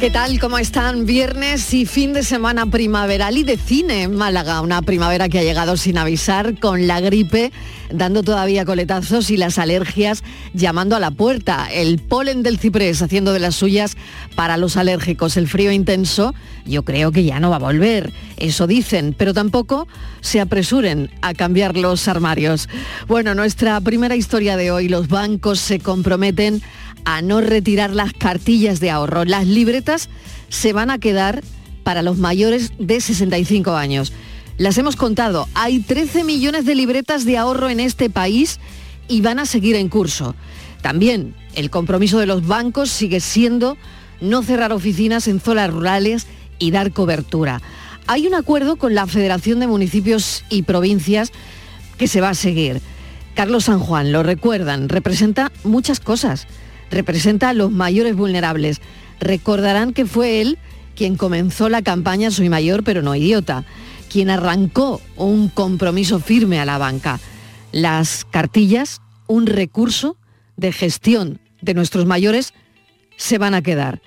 [0.00, 0.38] ¿Qué tal?
[0.38, 1.06] ¿Cómo están?
[1.06, 4.60] Viernes y fin de semana primaveral y de cine en Málaga.
[4.60, 7.52] Una primavera que ha llegado sin avisar, con la gripe
[7.90, 10.22] dando todavía coletazos y las alergias
[10.52, 11.68] llamando a la puerta.
[11.72, 13.96] El polen del ciprés haciendo de las suyas
[14.34, 15.36] para los alérgicos.
[15.36, 16.34] El frío intenso
[16.66, 18.12] yo creo que ya no va a volver.
[18.36, 19.86] Eso dicen, pero tampoco
[20.20, 22.68] se apresuren a cambiar los armarios.
[23.06, 26.62] Bueno, nuestra primera historia de hoy, los bancos se comprometen
[27.04, 29.24] a no retirar las cartillas de ahorro.
[29.24, 30.08] Las libretas
[30.48, 31.42] se van a quedar
[31.82, 34.12] para los mayores de 65 años.
[34.56, 38.60] Las hemos contado, hay 13 millones de libretas de ahorro en este país
[39.08, 40.34] y van a seguir en curso.
[40.80, 43.76] También el compromiso de los bancos sigue siendo
[44.20, 46.26] no cerrar oficinas en zonas rurales
[46.58, 47.60] y dar cobertura.
[48.06, 51.32] Hay un acuerdo con la Federación de Municipios y Provincias
[51.98, 52.80] que se va a seguir.
[53.34, 56.46] Carlos San Juan, lo recuerdan, representa muchas cosas
[56.94, 58.80] representa a los mayores vulnerables.
[59.20, 60.58] Recordarán que fue él
[60.94, 63.64] quien comenzó la campaña Soy mayor pero no idiota,
[64.10, 67.20] quien arrancó un compromiso firme a la banca.
[67.72, 70.16] Las cartillas, un recurso
[70.56, 72.54] de gestión de nuestros mayores,
[73.16, 74.00] se van a quedar.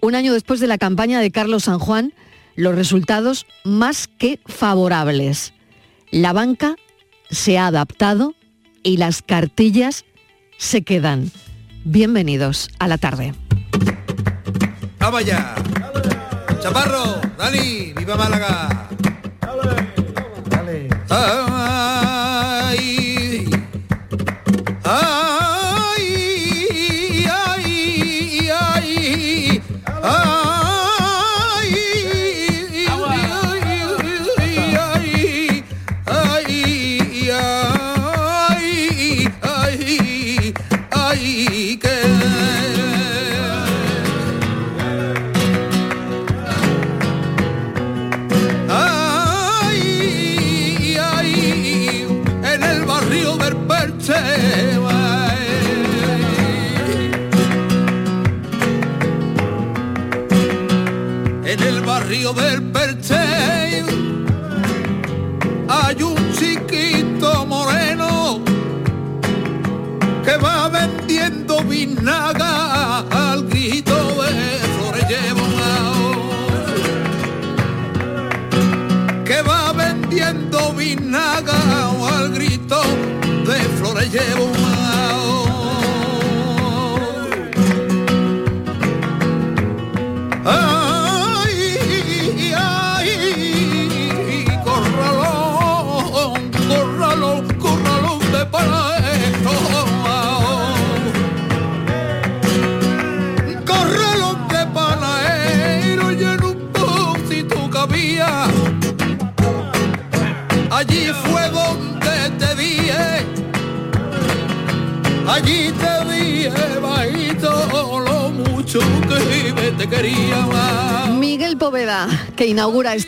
[0.00, 2.14] Un año después de la campaña de Carlos San Juan,
[2.56, 5.52] los resultados más que favorables.
[6.10, 6.76] La banca
[7.30, 8.34] se ha adaptado
[8.82, 10.04] y las cartillas
[10.56, 11.30] se quedan.
[11.84, 13.32] Bienvenidos a la tarde.
[14.98, 15.54] ¡Vamos ya!
[16.60, 17.20] ¡Chaparro!
[17.38, 17.94] ¡Dani!
[17.96, 18.88] ¡Viva Málaga!
[20.50, 20.88] ¡Dale!
[21.08, 21.49] ¡Ay!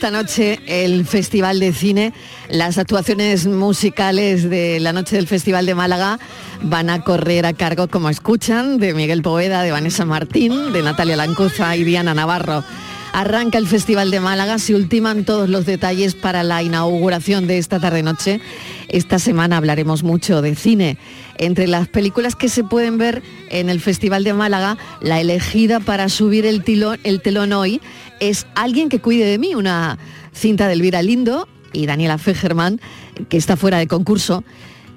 [0.03, 2.13] Esta noche el Festival de Cine.
[2.49, 6.19] Las actuaciones musicales de la noche del Festival de Málaga
[6.61, 11.15] van a correr a cargo, como escuchan, de Miguel Poveda, de Vanessa Martín, de Natalia
[11.15, 12.65] Lancuza y Diana Navarro.
[13.13, 17.79] Arranca el Festival de Málaga, se ultiman todos los detalles para la inauguración de esta
[17.79, 18.41] tarde-noche.
[18.89, 20.99] Esta semana hablaremos mucho de cine.
[21.39, 26.09] Entre las películas que se pueden ver en el Festival de Málaga, la elegida para
[26.09, 27.81] subir el telón hoy
[28.23, 29.99] es Alguien que cuide de mí, una
[30.33, 32.81] cinta de Elvira Lindo y Daniela Fegerman,
[33.29, 34.45] que está fuera de concurso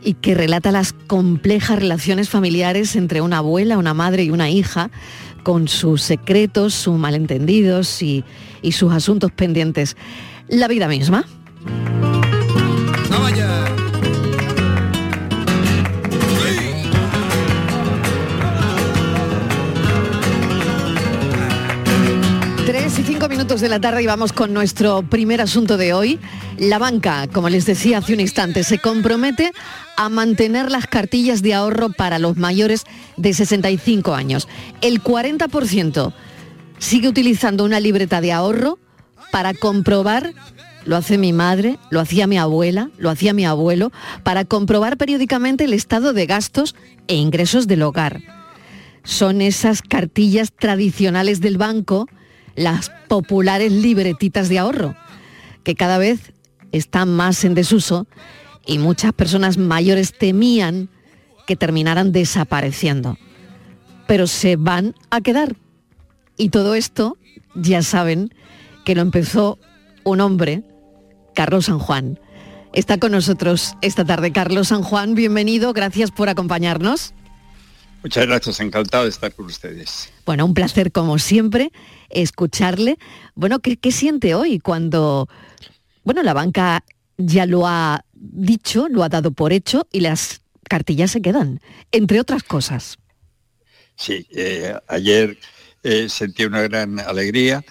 [0.03, 4.91] y que relata las complejas relaciones familiares entre una abuela, una madre y una hija,
[5.41, 8.23] con sus secretos, sus malentendidos y,
[8.61, 9.97] y sus asuntos pendientes.
[10.47, 11.25] La vida misma.
[22.95, 26.17] 3 y 5 minutos de la tarde y vamos con nuestro primer asunto de hoy.
[26.57, 29.51] La banca, como les decía hace un instante, se compromete
[29.97, 32.85] a mantener las cartillas de ahorro para los mayores
[33.17, 34.47] de 65 años.
[34.79, 36.13] El 40%
[36.77, 38.79] sigue utilizando una libreta de ahorro
[39.29, 40.33] para comprobar,
[40.85, 43.91] lo hace mi madre, lo hacía mi abuela, lo hacía mi abuelo,
[44.23, 46.75] para comprobar periódicamente el estado de gastos
[47.07, 48.21] e ingresos del hogar.
[49.03, 52.07] Son esas cartillas tradicionales del banco,
[52.55, 54.95] las populares libretitas de ahorro,
[55.63, 56.33] que cada vez
[56.71, 58.07] está más en desuso
[58.65, 60.89] y muchas personas mayores temían
[61.45, 63.17] que terminaran desapareciendo.
[64.07, 65.55] Pero se van a quedar.
[66.37, 67.17] Y todo esto,
[67.53, 68.33] ya saben,
[68.83, 69.57] que lo empezó
[70.03, 70.63] un hombre,
[71.33, 72.19] Carlos San Juan.
[72.73, 77.13] Está con nosotros esta tarde Carlos San Juan, bienvenido, gracias por acompañarnos.
[78.03, 80.11] Muchas gracias, encantado de estar con ustedes.
[80.25, 81.71] Bueno, un placer como siempre
[82.15, 82.97] escucharle.
[83.35, 85.29] Bueno, ¿qué, siente hoy cuando,
[86.03, 86.83] bueno, la banca
[87.17, 92.19] ya lo ha dicho, lo ha dado por hecho y las cartillas se quedan, entre
[92.19, 92.97] otras cosas?
[93.95, 95.37] Sí, eh, ayer
[95.83, 97.63] eh, sentí una gran alegría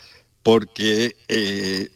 [0.43, 1.89] porque eh,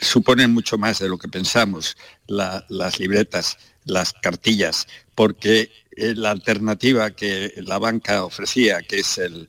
[0.00, 1.96] suponen mucho más de lo que pensamos
[2.26, 9.48] las libretas, las cartillas, porque eh, la alternativa que la banca ofrecía, que es el,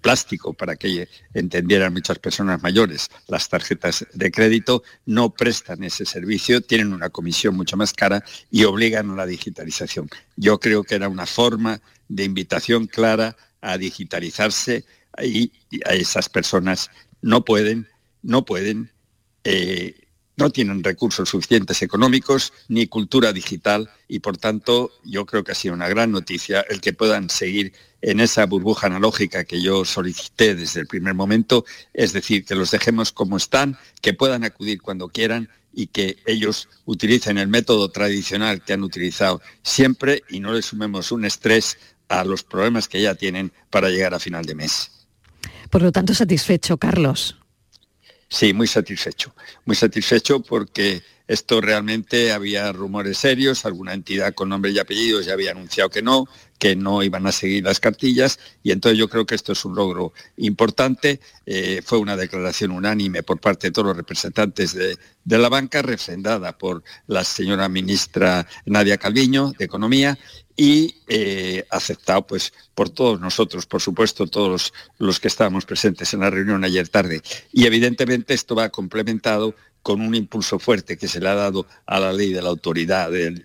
[0.00, 6.60] plástico, para que entendieran muchas personas mayores, las tarjetas de crédito no prestan ese servicio,
[6.60, 10.08] tienen una comisión mucho más cara y obligan a la digitalización.
[10.36, 14.84] Yo creo que era una forma de invitación clara a digitalizarse
[15.22, 15.52] y
[15.84, 16.90] a esas personas
[17.22, 17.88] no pueden,
[18.22, 18.90] no pueden
[19.44, 19.94] eh,
[20.36, 25.54] no tienen recursos suficientes económicos ni cultura digital y por tanto yo creo que ha
[25.54, 27.72] sido una gran noticia el que puedan seguir
[28.06, 32.70] en esa burbuja analógica que yo solicité desde el primer momento, es decir, que los
[32.70, 38.62] dejemos como están, que puedan acudir cuando quieran y que ellos utilicen el método tradicional
[38.62, 43.16] que han utilizado siempre y no les sumemos un estrés a los problemas que ya
[43.16, 44.92] tienen para llegar a final de mes.
[45.68, 47.36] Por lo tanto, satisfecho, Carlos.
[48.28, 49.34] Sí, muy satisfecho.
[49.64, 55.32] Muy satisfecho porque esto realmente había rumores serios, alguna entidad con nombre y apellidos ya
[55.32, 59.26] había anunciado que no, que no iban a seguir las cartillas y entonces yo creo
[59.26, 61.20] que esto es un logro importante.
[61.44, 66.56] Eh, fue una declaración unánime por parte de todos los representantes de, la banca, refrendada
[66.56, 70.18] por la señora ministra Nadia Calviño de Economía
[70.56, 76.20] y eh, aceptado pues por todos nosotros, por supuesto, todos los, que estábamos presentes en
[76.20, 77.22] la reunión ayer tarde.
[77.52, 82.00] Y evidentemente esto va complementado con un impulso fuerte que se le ha dado a
[82.00, 83.44] la ley de la autoridad del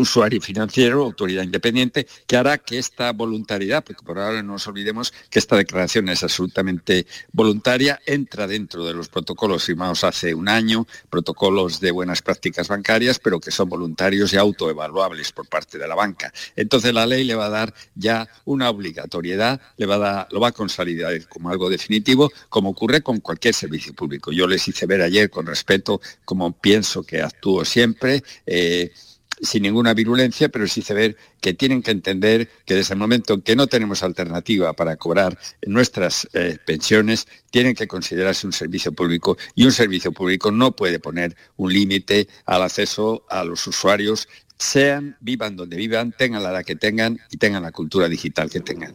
[0.00, 5.12] usuario financiero, autoridad independiente, que hará que esta voluntariedad, porque por ahora no nos olvidemos
[5.30, 10.86] que esta declaración es absolutamente voluntaria, entra dentro de los protocolos firmados hace un año,
[11.08, 15.94] protocolos de buenas prácticas bancarias, pero que son voluntarios y autoevaluables por parte de la
[15.94, 16.32] banca.
[16.56, 20.40] Entonces la ley le va a dar ya una obligatoriedad, le va a dar, lo
[20.40, 24.32] va a consolidar como algo definitivo, como ocurre con cualquier servicio público.
[24.32, 28.22] Yo les hice ver ayer con respeto como pienso que actúo siempre.
[28.46, 28.92] Eh,
[29.42, 33.34] sin ninguna virulencia, pero sí se ver que tienen que entender que desde el momento
[33.34, 38.92] en que no tenemos alternativa para cobrar nuestras eh, pensiones, tienen que considerarse un servicio
[38.92, 44.28] público y un servicio público no puede poner un límite al acceso a los usuarios,
[44.58, 48.60] sean, vivan donde vivan, tengan la edad que tengan y tengan la cultura digital que
[48.60, 48.94] tengan.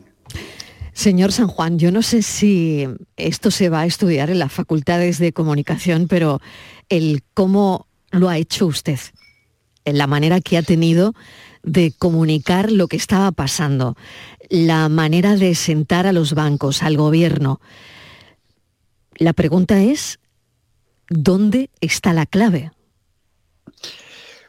[0.93, 2.87] Señor San Juan, yo no sé si
[3.17, 6.39] esto se va a estudiar en las facultades de comunicación, pero
[6.87, 8.99] el cómo lo ha hecho usted
[9.85, 11.13] la manera que ha tenido
[11.63, 13.95] de comunicar lo que estaba pasando,
[14.49, 17.59] la manera de sentar a los bancos, al gobierno.
[19.15, 20.19] La pregunta es,
[21.09, 22.71] ¿dónde está la clave?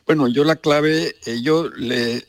[0.06, 2.24] Bueno, yo la clave, eh, yo le,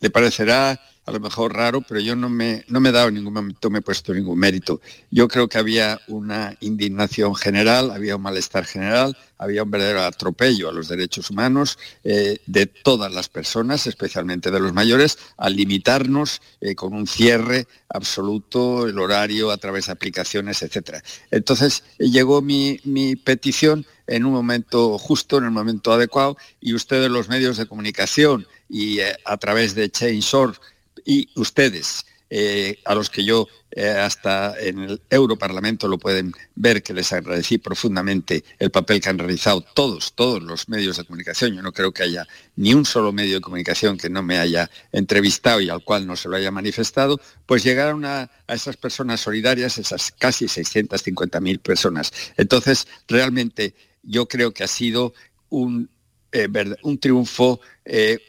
[0.00, 3.14] le parecerá a lo mejor raro, pero yo no me, no me he dado en
[3.14, 4.80] ningún momento, me he puesto ningún mérito.
[5.10, 10.68] Yo creo que había una indignación general, había un malestar general, había un verdadero atropello
[10.68, 16.42] a los derechos humanos eh, de todas las personas, especialmente de los mayores, al limitarnos
[16.60, 21.02] eh, con un cierre absoluto, el horario a través de aplicaciones, etc.
[21.30, 27.10] Entonces llegó mi, mi petición en un momento justo, en el momento adecuado, y ustedes
[27.10, 30.58] los medios de comunicación y eh, a través de Chainshore
[31.04, 36.80] y ustedes, eh, a los que yo eh, hasta en el Europarlamento lo pueden ver,
[36.80, 41.54] que les agradecí profundamente el papel que han realizado todos, todos los medios de comunicación.
[41.54, 44.70] Yo no creo que haya ni un solo medio de comunicación que no me haya
[44.92, 49.78] entrevistado y al cual no se lo haya manifestado, pues llegaron a, esas personas solidarias,
[49.78, 52.12] esas casi 650.000 personas.
[52.36, 55.14] Entonces, realmente yo creo que ha sido
[55.48, 55.90] un,
[56.30, 56.48] eh,
[56.82, 57.60] un triunfo,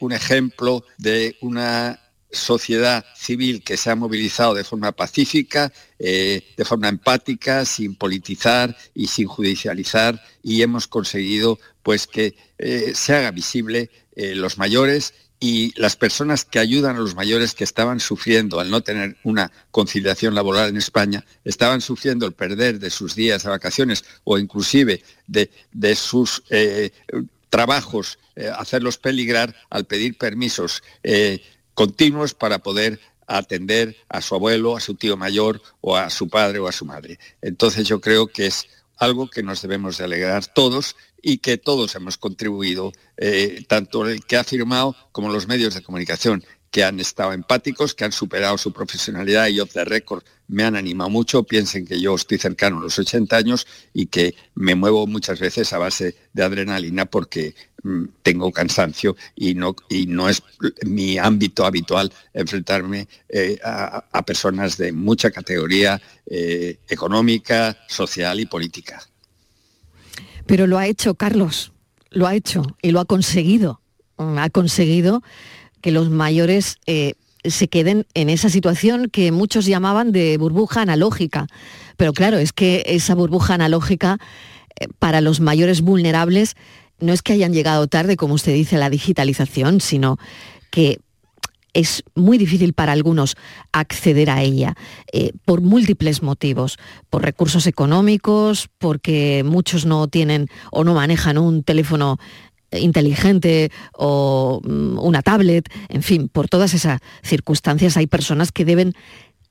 [0.00, 2.01] un ejemplo de una
[2.32, 8.76] sociedad civil que se ha movilizado de forma pacífica, eh, de forma empática, sin politizar
[8.94, 15.14] y sin judicializar y hemos conseguido pues que eh, se haga visible eh, los mayores
[15.40, 19.50] y las personas que ayudan a los mayores que estaban sufriendo al no tener una
[19.70, 25.02] conciliación laboral en España, estaban sufriendo el perder de sus días de vacaciones o inclusive
[25.26, 26.44] de, sus
[27.50, 28.20] trabajos,
[28.56, 30.84] hacerlos peligrar al pedir permisos
[31.74, 36.58] continuos para poder atender a su abuelo, a su tío mayor o a su padre
[36.58, 37.18] o a su madre.
[37.40, 41.94] Entonces yo creo que es algo que nos debemos de alegrar todos y que todos
[41.94, 42.92] hemos contribuido,
[43.68, 48.04] tanto el que ha firmado como los medios de comunicación que han estado empáticos, que
[48.04, 51.42] han superado su profesionalidad y off the record me han animado mucho.
[51.42, 55.72] Piensen que yo estoy cercano a los 80 años y que me muevo muchas veces
[55.72, 60.42] a base de adrenalina porque mm, tengo cansancio y no, y no es
[60.84, 69.02] mi ámbito habitual enfrentarme eh, a, personas de mucha categoría eh, económica, social y política.
[70.46, 71.72] Pero lo ha hecho Carlos,
[72.10, 73.80] lo ha hecho y lo ha conseguido.
[74.18, 75.22] Ha conseguido
[75.80, 77.14] que los mayores eh,
[77.44, 81.46] se queden en esa situación que muchos llamaban de burbuja analógica.
[81.96, 84.18] Pero claro, es que esa burbuja analógica
[84.78, 86.56] eh, para los mayores vulnerables
[87.00, 90.18] no es que hayan llegado tarde, como usted dice, a la digitalización, sino
[90.70, 90.98] que
[91.74, 93.34] es muy difícil para algunos
[93.72, 94.74] acceder a ella
[95.12, 101.62] eh, por múltiples motivos, por recursos económicos, porque muchos no tienen o no manejan un
[101.62, 102.18] teléfono
[102.78, 108.94] inteligente o mm, una tablet, en fin, por todas esas circunstancias hay personas que deben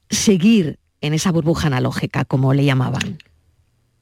[0.10, 3.18] seguir en esa burbuja analógica, como le llamaban.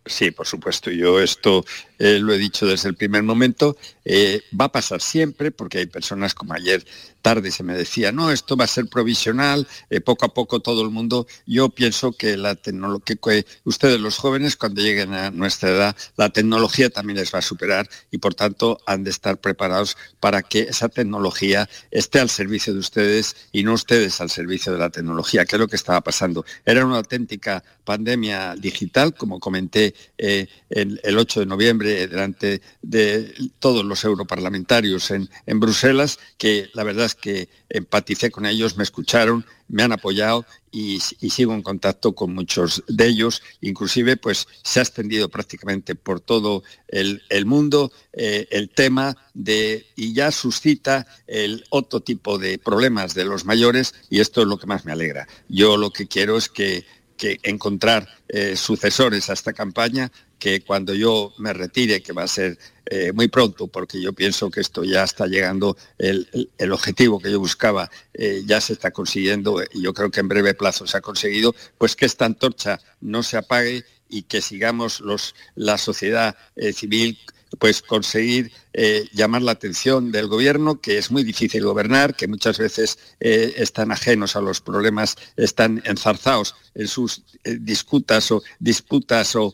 [0.05, 0.89] Sí, por supuesto.
[0.89, 1.65] Yo esto
[1.99, 3.77] eh, lo he dicho desde el primer momento.
[4.11, 6.83] Eh, va a pasar siempre porque hay personas como ayer
[7.21, 10.81] tarde se me decía, no, esto va a ser provisional, eh, poco a poco todo
[10.81, 11.27] el mundo.
[11.45, 13.17] Yo pienso que la tecnología,
[13.65, 17.87] ustedes los jóvenes cuando lleguen a nuestra edad, la tecnología también les va a superar
[18.09, 22.79] y por tanto han de estar preparados para que esa tecnología esté al servicio de
[22.79, 26.45] ustedes y no ustedes al servicio de la tecnología, que es lo que estaba pasando.
[26.65, 33.85] Era una auténtica pandemia digital, como comenté eh, el 8 de noviembre delante de todos
[33.85, 35.29] los europarlamentarios en,
[35.59, 41.53] Bruselas, que la verdad que empaticé con ellos, me escucharon, me han apoyado y, sigo
[41.53, 43.41] en contacto con muchos de ellos.
[43.61, 50.13] Inclusive, pues se ha extendido prácticamente por todo el, mundo eh, el tema de, y
[50.13, 54.67] ya suscita el otro tipo de problemas de los mayores y esto es lo que
[54.67, 55.27] más me alegra.
[55.47, 56.85] Yo lo que quiero es que
[57.19, 60.09] que encontrar eh, sucesores a esta campaña,
[60.39, 64.49] que cuando yo me retire, que va a ser eh, muy pronto, porque yo pienso
[64.49, 66.25] que esto ya está llegando, el,
[66.71, 70.53] objetivo que yo buscaba eh, ya se está consiguiendo y yo creo que en breve
[70.53, 75.35] plazo se ha conseguido, pues que esta antorcha no se apague y que sigamos los,
[75.55, 76.35] la sociedad
[76.73, 77.19] civil
[77.57, 82.59] pues conseguir eh, llamar la atención del gobierno, que es muy difícil gobernar, que muchas
[82.59, 89.35] veces eh, están ajenos a los problemas, están enzarzados en sus eh, disputas o disputas
[89.35, 89.53] o,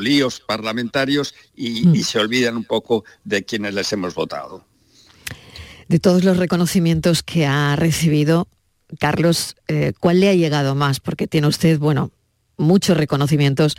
[0.00, 1.94] líos parlamentarios y, mm.
[1.94, 4.64] y, se olvidan un poco de quienes les hemos votado.
[5.88, 8.48] De todos los reconocimientos que ha recibido,
[9.00, 9.56] Carlos,
[10.00, 11.00] ¿cuál le ha llegado más?
[11.00, 12.10] Porque tiene usted, bueno,
[12.56, 13.76] muchos reconocimientos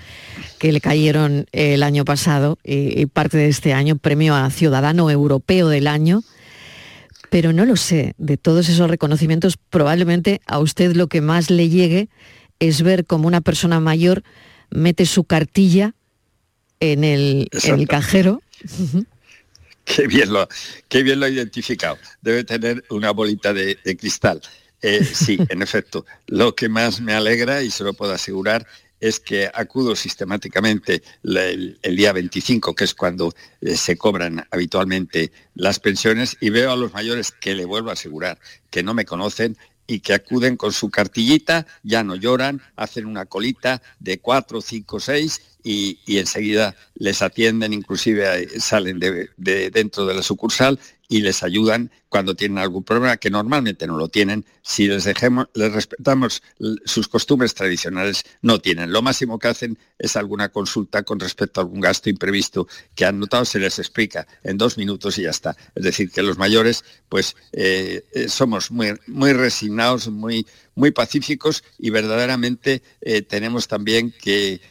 [0.60, 5.70] que le cayeron el año pasado y, parte de este año, premio a Ciudadano Europeo
[5.70, 6.24] del Año.
[7.30, 11.70] Pero no lo sé, de todos esos reconocimientos, probablemente a usted lo que más le
[11.70, 12.10] llegue
[12.60, 14.24] es ver cómo una persona mayor
[14.70, 15.94] mete su cartilla
[16.80, 17.50] en el,
[17.90, 18.42] cajero.
[19.84, 20.48] Qué bien, lo,
[20.88, 21.98] qué bien lo ha identificado.
[22.22, 24.42] Debe tener una bolita de cristal.
[24.82, 26.06] Eh, sí, en efecto.
[26.28, 28.66] Lo que más me alegra, y se lo puedo asegurar,
[29.00, 35.80] es que acudo sistemáticamente el, día 25, que es cuando eh, se cobran habitualmente las
[35.80, 39.58] pensiones, y veo a los mayores que le vuelvo a asegurar que no me conocen
[39.88, 45.00] y que acuden con su cartillita, ya no lloran, hacen una colita de cuatro, cinco,
[45.00, 49.30] seis y, enseguida les atienden, inclusive eh, salen de,
[49.72, 54.10] dentro de la sucursal y les ayudan cuando tienen algún problema, que normalmente no lo
[54.10, 54.46] tienen.
[54.62, 56.42] Si les, dejemos, les respetamos
[56.86, 58.92] sus costumbres tradicionales, no tienen.
[58.92, 63.20] Lo máximo que hacen es alguna consulta con respecto a algún gasto imprevisto que han
[63.20, 65.56] notado, se les explica en dos minutos y ya está.
[65.76, 70.46] Es decir, que los mayores, pues eh, eh, somos muy, muy resignados, muy,
[70.76, 72.82] muy pacíficos y verdaderamente
[73.28, 74.62] tenemos también que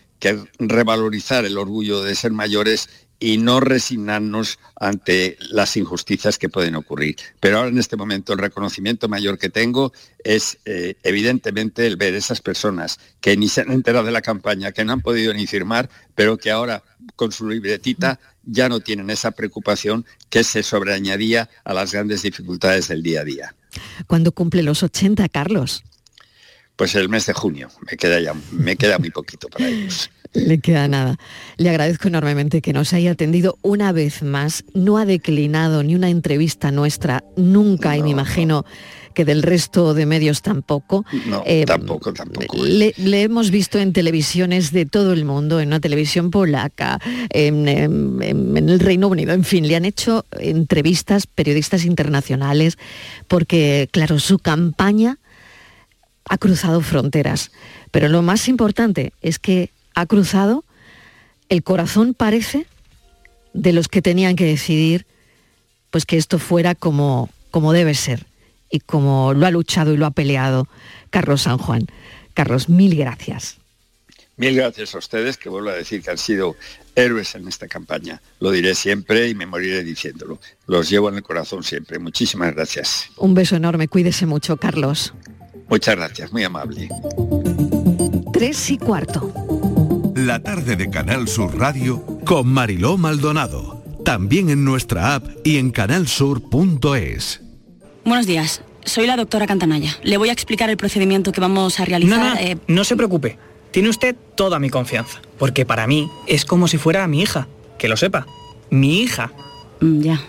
[0.58, 7.16] revalorizar el orgullo de ser mayores y no resignarnos ante las injusticias que pueden ocurrir.
[7.40, 9.92] Pero ahora en este momento el reconocimiento mayor que tengo
[10.22, 14.72] es eh, evidentemente el ver esas personas que ni se han enterado de la campaña,
[14.72, 16.82] que no han podido ni firmar, pero que ahora
[17.14, 22.88] con su libretita ya no tienen esa preocupación que se sobreañadía a las grandes dificultades
[22.88, 23.54] del día a día.
[24.06, 25.84] ¿Cuándo cumple los 80, Carlos?
[26.76, 30.10] Pues el mes de junio, me queda ya, me queda muy poquito para ellos.
[30.36, 31.16] Le queda nada.
[31.56, 34.64] Le agradezco enormemente que nos haya atendido una vez más.
[34.74, 38.64] No ha declinado ni una entrevista nuestra, nunca, y me imagino
[39.14, 41.06] que del resto de medios tampoco.
[41.26, 42.54] No, Eh, tampoco, tampoco.
[42.62, 47.00] Le, le hemos visto en televisiones de todo el mundo, en una televisión polaca,
[47.30, 52.76] en, en- en- en el Reino Unido, en fin, le han hecho entrevistas periodistas internacionales
[53.26, 55.18] porque, claro, su campaña
[56.28, 57.52] ha cruzado fronteras.
[57.90, 60.64] Pero lo más importante es que ha cruzado
[61.48, 62.66] el corazón, parece,
[63.54, 65.06] de los que tenían que decidir
[65.90, 68.26] pues que esto fuera como, como debe ser
[68.70, 70.68] y como lo ha luchado y lo ha peleado
[71.10, 71.86] Carlos San Juan.
[72.34, 73.56] Carlos, mil gracias.
[74.36, 76.56] Mil gracias a ustedes, que vuelvo a decir que han sido
[76.94, 78.20] héroes en esta campaña.
[78.38, 80.38] Lo diré siempre y me moriré diciéndolo.
[80.66, 81.98] Los llevo en el corazón siempre.
[81.98, 83.08] Muchísimas gracias.
[83.16, 85.14] Un beso enorme, cuídese mucho, Carlos.
[85.70, 86.90] Muchas gracias, muy amable.
[88.34, 89.45] Tres y cuarto.
[90.26, 93.80] La tarde de Canal Sur Radio Con Mariló Maldonado.
[94.04, 97.42] También en nuestra app y en canalsur.es.
[98.04, 99.96] Buenos días, soy la doctora Cantanaya.
[100.02, 102.18] Le voy a explicar el procedimiento que vamos a realizar.
[102.18, 103.38] No, no, eh, no se preocupe.
[103.70, 105.20] Tiene usted toda mi confianza.
[105.38, 107.46] Porque para mí es como si fuera mi hija.
[107.78, 108.26] Que lo sepa.
[108.68, 109.32] Mi hija.
[109.80, 110.20] mm, ya.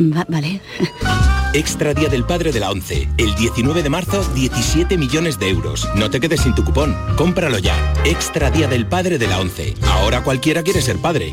[0.00, 0.62] Va- vale.
[1.54, 3.08] Extra Día del Padre de la ONCE.
[3.16, 5.88] El 19 de marzo, 17 millones de euros.
[5.94, 6.96] No te quedes sin tu cupón.
[7.16, 7.76] Cómpralo ya.
[8.04, 9.74] Extra Día del Padre de la ONCE.
[9.82, 11.32] Ahora cualquiera quiere ser padre.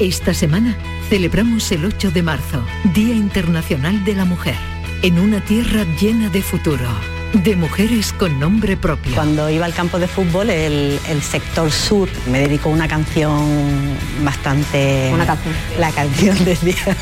[0.00, 0.78] Esta semana
[1.10, 4.54] celebramos el 8 de marzo, Día Internacional de la Mujer,
[5.02, 6.88] en una tierra llena de futuro,
[7.32, 9.14] de mujeres con nombre propio.
[9.14, 15.10] Cuando iba al campo de fútbol, el, el sector sur me dedicó una canción bastante...
[15.12, 15.54] Una canción.
[15.78, 16.96] La canción del día.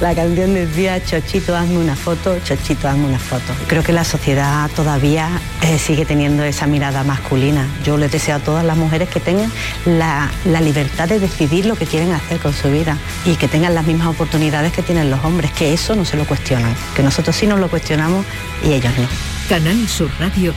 [0.00, 3.52] La canción del día, Chochito, hazme una foto, Chochito, hazme una foto.
[3.68, 5.28] Creo que la sociedad todavía
[5.62, 7.66] eh, sigue teniendo esa mirada masculina.
[7.84, 9.52] Yo les deseo a todas las mujeres que tengan
[9.84, 13.74] la, la libertad de decidir lo que quieren hacer con su vida y que tengan
[13.74, 17.36] las mismas oportunidades que tienen los hombres, que eso no se lo cuestionan, que nosotros
[17.36, 18.24] sí nos lo cuestionamos
[18.64, 19.39] y ellos no.
[19.50, 20.54] Canal Sur Radio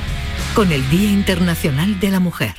[0.54, 2.54] con el Día Internacional de la Mujer.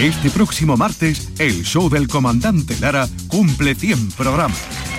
[0.00, 4.83] Este próximo martes, el show del comandante Lara cumple 100 programas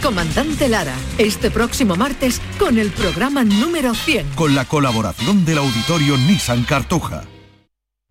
[0.00, 4.30] comandante Lara, este próximo martes con el programa número 100.
[4.34, 7.24] con la colaboración del auditorio Nissan Cartuja.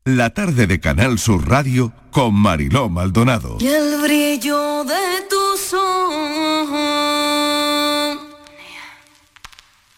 [0.05, 3.57] La tarde de Canal Sur Radio con Mariló Maldonado.
[3.59, 6.69] Y el brillo de tus ojos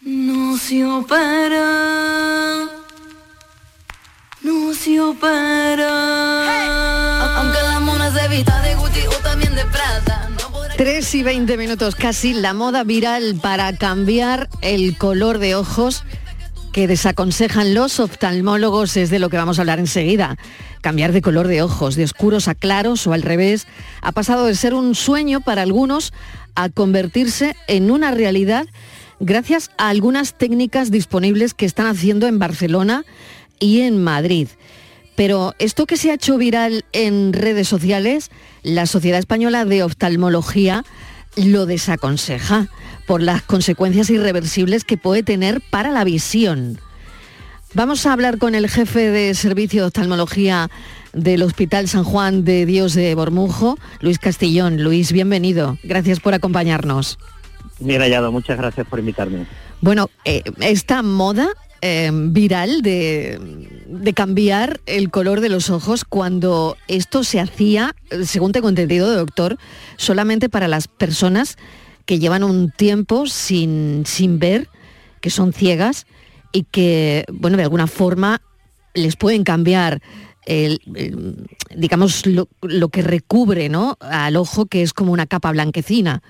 [0.02, 2.68] no se opera,
[4.42, 5.92] no se opera.
[7.38, 8.61] Aunque la mona se vista
[10.82, 16.04] 3 y 20 minutos casi, la moda viral para cambiar el color de ojos
[16.72, 20.38] que desaconsejan los oftalmólogos es de lo que vamos a hablar enseguida.
[20.82, 23.68] Cambiar de color de ojos, de oscuros a claros o al revés,
[24.02, 26.14] ha pasado de ser un sueño para algunos
[26.56, 28.66] a convertirse en una realidad
[29.20, 33.06] gracias a algunas técnicas disponibles que están haciendo en Barcelona
[33.60, 34.48] y en Madrid.
[35.22, 38.32] Pero esto que se ha hecho viral en redes sociales,
[38.64, 40.84] la Sociedad Española de Oftalmología
[41.36, 42.70] lo desaconseja
[43.06, 46.80] por las consecuencias irreversibles que puede tener para la visión.
[47.76, 50.72] Vamos a hablar con el jefe de servicio de oftalmología
[51.14, 54.82] del Hospital San Juan de Dios de Bormujo, Luis Castillón.
[54.82, 55.78] Luis, bienvenido.
[55.84, 57.20] Gracias por acompañarnos.
[57.80, 59.46] Bien hallado, muchas gracias por invitarme.
[59.82, 61.50] Bueno, eh, esta moda
[61.82, 63.40] eh, viral de,
[63.88, 69.58] de cambiar el color de los ojos cuando esto se hacía, según tengo entendido, doctor,
[69.98, 71.58] solamente para las personas
[72.06, 74.70] que llevan un tiempo sin, sin ver,
[75.22, 76.06] que son ciegas
[76.52, 78.42] y que, bueno, de alguna forma
[78.94, 80.02] les pueden cambiar
[80.46, 80.82] el-
[81.76, 83.98] digamos, lo, lo que recubre ¿no?
[84.02, 86.22] al ojo, que es como una capa blanquecina.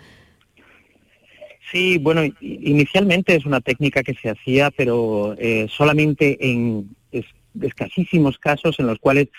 [1.72, 7.26] Sí, bueno, inicialmente es una técnica que se hacía, pero eh, solamente en es-
[7.62, 9.30] escasísimos casos en los cuales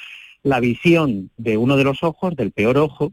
[0.43, 3.13] la visión de uno de los ojos, del peor ojo,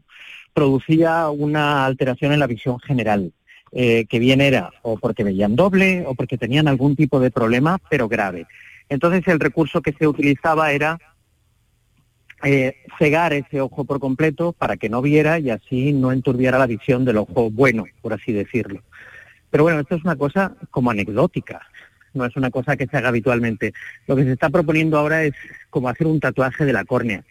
[0.54, 3.32] producía una alteración en la visión general,
[3.72, 7.78] eh, que bien era o porque veían doble o porque tenían algún tipo de problema,
[7.90, 8.46] pero grave.
[8.88, 10.98] Entonces el recurso que se utilizaba era
[12.42, 16.66] eh, cegar ese ojo por completo para que no viera y así no enturbiara la
[16.66, 18.82] visión del ojo bueno, por así decirlo.
[19.50, 21.60] Pero bueno, esto es una cosa como anecdótica,
[22.14, 23.72] no es una cosa que se haga habitualmente.
[24.06, 25.34] Lo que se está proponiendo ahora es
[25.70, 27.24] como hacer un tatuaje de la córnea,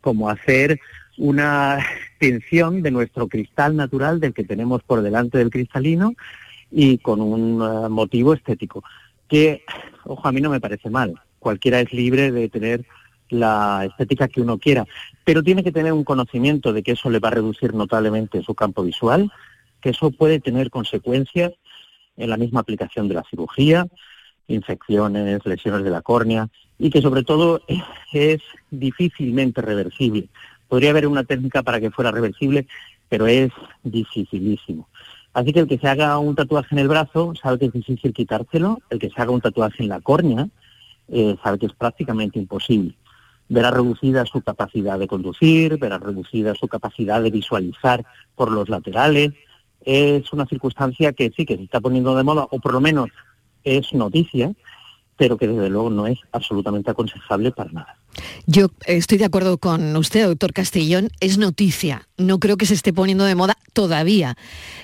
[0.00, 0.80] como hacer
[1.18, 1.78] una
[2.18, 6.14] tensión de nuestro cristal natural del que tenemos por delante del cristalino
[6.70, 8.84] y con un eh, motivo estético,
[9.28, 9.64] que,
[10.04, 11.20] ojo, a mí no me parece mal.
[11.38, 12.84] Cualquiera es libre de tener
[13.28, 14.86] la estética que uno quiera,
[15.24, 18.54] pero tiene que tener un conocimiento de que eso le va a reducir notablemente su
[18.54, 19.30] campo visual,
[19.80, 21.52] que eso puede tener consecuencias
[22.16, 23.86] en la misma aplicación de la cirugía,
[24.48, 27.62] infecciones, lesiones de la córnea, y que sobre todo
[28.12, 28.40] es
[28.70, 30.28] difícilmente reversible.
[30.68, 32.66] Podría haber una técnica para que fuera reversible,
[33.08, 33.50] pero es
[33.82, 34.88] dificilísimo.
[35.32, 38.12] Así que el que se haga un tatuaje en el brazo sabe que es difícil
[38.12, 40.48] quitárselo, el que se haga un tatuaje en la córnea
[41.08, 42.94] eh, sabe que es prácticamente imposible.
[43.48, 48.04] Verá reducida su capacidad de conducir, verá reducida su capacidad de visualizar
[48.36, 49.32] por los laterales.
[49.84, 53.08] Es una circunstancia que sí que se está poniendo de moda, o por lo menos
[53.64, 54.52] es noticia,
[55.16, 57.96] pero que desde luego no es absolutamente aconsejable para nada.
[58.46, 62.08] Yo estoy de acuerdo con usted, doctor Castellón, es noticia.
[62.16, 64.34] No creo que se esté poniendo de moda todavía.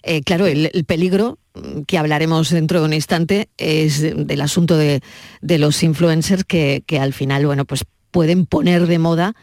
[0.02, 1.38] Eh, claro, el, el peligro
[1.86, 5.00] que hablaremos dentro de un instante es de- del asunto de,
[5.40, 9.34] de los influencers que, que al final, bueno, pues pueden poner de moda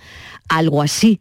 [0.47, 1.19] algo así.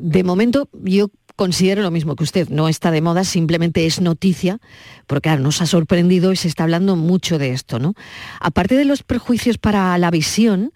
[0.00, 1.08] De momento, yo
[1.40, 4.58] considero lo mismo que usted, no está de moda, simplemente es noticia,
[5.06, 7.94] porque claro, nos ha sorprendido y se está hablando mucho de esto, ¿no?
[8.40, 10.74] Aparte de los prejuicios para la visión,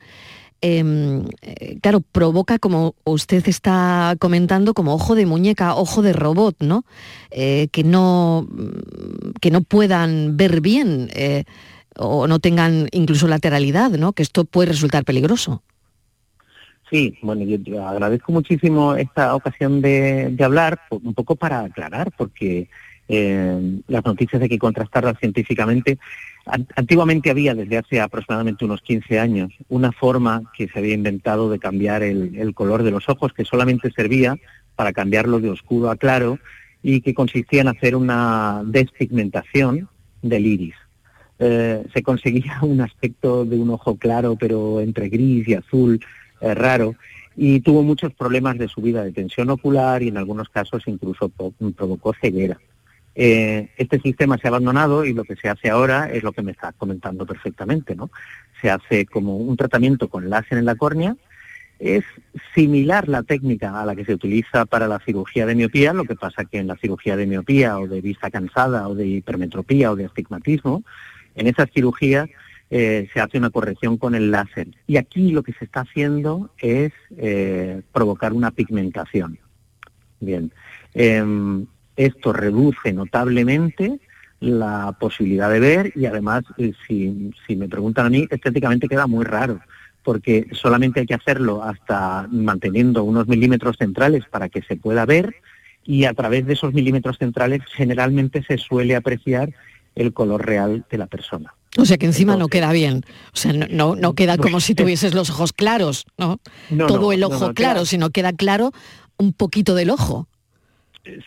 [0.62, 6.56] em, eh, claro, provoca, como usted está comentando, como ojo de muñeca, ojo de robot,
[6.60, 6.86] ¿no?
[7.30, 11.44] Eh, que no mm, que no puedan ver bien eh,
[11.94, 14.14] o no tengan incluso lateralidad, ¿no?
[14.14, 15.62] Que esto puede resultar peligroso.
[16.90, 22.68] Sí, bueno, yo, agradezco muchísimo esta ocasión de, hablar, un poco para aclarar, porque
[23.08, 25.98] eh, las noticias hay que contrastarlas científicamente.
[26.46, 31.50] An- Antiguamente había, desde hace aproximadamente unos 15 años, una forma que se había inventado
[31.50, 34.36] de cambiar el, el color de los ojos, que solamente servía
[34.76, 36.38] para cambiarlo de oscuro a claro
[36.82, 39.88] y que consistía en hacer una despigmentación
[40.20, 40.74] del iris.
[41.38, 46.00] Eh, se conseguía un aspecto de un ojo claro, pero entre gris y azul,
[46.40, 46.94] eh, raro,
[47.36, 52.14] y tuvo muchos problemas de subida de tensión ocular y en algunos casos incluso provocó
[52.20, 52.58] ceguera.
[53.16, 56.42] Eh, este sistema se ha abandonado y lo que se hace ahora es lo que
[56.42, 58.10] me está comentando perfectamente, ¿no?
[58.60, 61.16] Se hace como un tratamiento con láser en la córnea,
[61.78, 62.04] es
[62.54, 66.14] similar la técnica a la que se utiliza para la cirugía de miopía, lo que
[66.14, 69.96] pasa que en la cirugía de miopía o de vista cansada o de hipermetropía o
[69.96, 70.82] de astigmatismo,
[71.34, 72.28] en esas cirugías
[72.76, 74.68] eh, se hace una corrección con el láser.
[74.86, 79.38] Y aquí lo que se está haciendo es eh, provocar una pigmentación.
[80.18, 80.50] Bien,
[80.94, 84.00] Em, esto reduce notablemente
[84.40, 89.06] la posibilidad de ver y además, eh, si, si me preguntan a mí, estéticamente queda
[89.06, 89.60] muy raro,
[90.04, 95.34] porque solamente hay que hacerlo hasta manteniendo unos milímetros centrales para que se pueda ver
[95.84, 99.52] y a través de esos milímetros centrales generalmente se suele apreciar
[99.94, 101.54] el color real de la persona.
[101.76, 103.02] O sea que encima no queda bien.
[103.32, 106.40] O sea, no, no, no queda como si tuvieses los ojos claros, ¿no?
[106.70, 108.70] No, Todo el ojo claro, queda- sino queda claro
[109.16, 110.28] un poquito del ojo.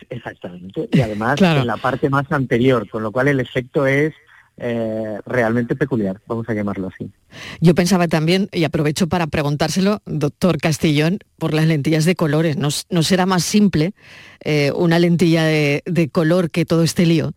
[0.10, 0.90] Exactamente.
[0.92, 1.62] Y además Claro.
[1.62, 4.14] en la parte más anterior, con lo cual el efecto es
[4.60, 7.12] eh, realmente peculiar, vamos a llamarlo así.
[7.62, 12.58] Yo pensaba también, y aprovecho para preguntárselo, doctor Castellón, por las lentillas de colores.
[12.58, 12.72] ¿No,
[13.04, 13.94] será más simple
[14.44, 17.34] eh, una lentilla de, de color que todo este lío?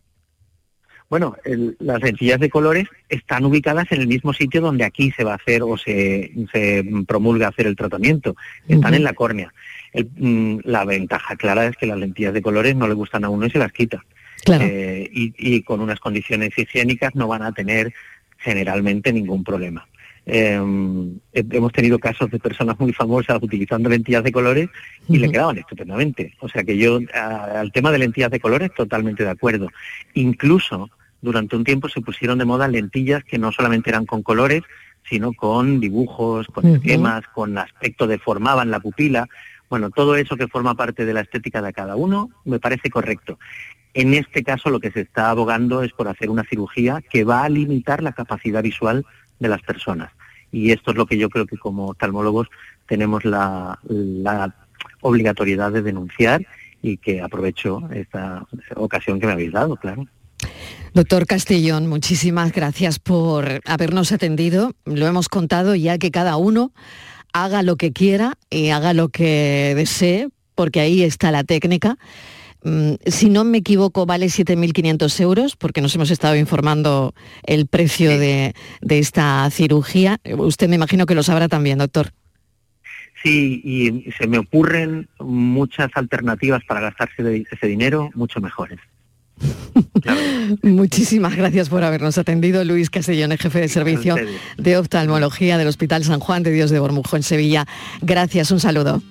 [1.11, 5.25] Bueno, el- las lentillas de colores están ubicadas en el mismo sitio donde aquí se
[5.25, 8.33] va a hacer o se, se promulga hacer el tratamiento.
[8.69, 9.53] Están en la córnea.
[9.91, 13.29] El- mm, la ventaja clara es que las lentillas de colores no le gustan a
[13.29, 14.01] uno y se las quita.
[14.45, 14.63] Claro.
[14.65, 17.93] Eh, y, y con unas condiciones higiénicas no van a tener
[18.37, 19.85] generalmente ningún problema.
[20.25, 20.61] Eh,
[21.33, 24.69] he- hemos tenido casos de personas muy famosas utilizando lentillas de colores
[25.09, 26.35] y le quedaban estupendamente.
[26.39, 29.67] O sea que yo a- al tema de lentillas de colores totalmente de acuerdo.
[30.13, 30.89] Incluso
[31.21, 34.63] durante un tiempo se pusieron de moda lentillas que no solamente eran con colores,
[35.07, 39.27] sino con dibujos, con esquemas, con aspecto deformaban la pupila.
[39.69, 43.39] Bueno, todo eso que forma parte de la estética de cada uno me parece correcto.
[43.93, 47.43] En este caso lo que se está abogando es por hacer una cirugía que va
[47.43, 49.05] a limitar la capacidad visual
[49.39, 50.11] de las personas.
[50.51, 52.47] Y esto es lo que yo creo que como oftalmólogos
[52.85, 54.53] tenemos la, la
[55.01, 56.45] obligatoriedad de denunciar
[56.81, 60.07] y que aprovecho esta ocasión que me habéis dado, claro.
[60.93, 64.73] Doctor Castellón, muchísimas gracias por habernos atendido.
[64.85, 66.73] Lo hemos contado ya que cada uno
[67.31, 71.97] haga lo que quiera y haga lo que desee, porque ahí está la técnica.
[72.63, 78.19] Mm, Si no me equivoco, vale 7.500 euros, porque nos hemos estado informando el precio
[78.19, 80.19] de, de esta cirugía.
[80.37, 82.11] Usted me imagino que lo sabrá también, doctor.
[83.23, 88.79] Sí, y se me ocurren muchas alternativas para gastarse ese dinero, mucho mejores.
[90.63, 92.63] Muchísimas gracias por habernos atendido.
[92.63, 94.15] Luis Castellón, jefe de servicio
[94.57, 97.65] de oftalmología del Hospital San Juan de Dios de Bormujo en Sevilla.
[98.01, 99.01] Gracias, un saludo.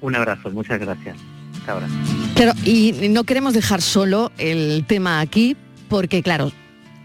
[0.00, 1.16] Un abrazo, muchas gracias.
[1.58, 1.88] Hasta ahora.
[2.34, 5.56] Claro, y no queremos dejar solo el tema aquí,
[5.88, 6.52] porque claro,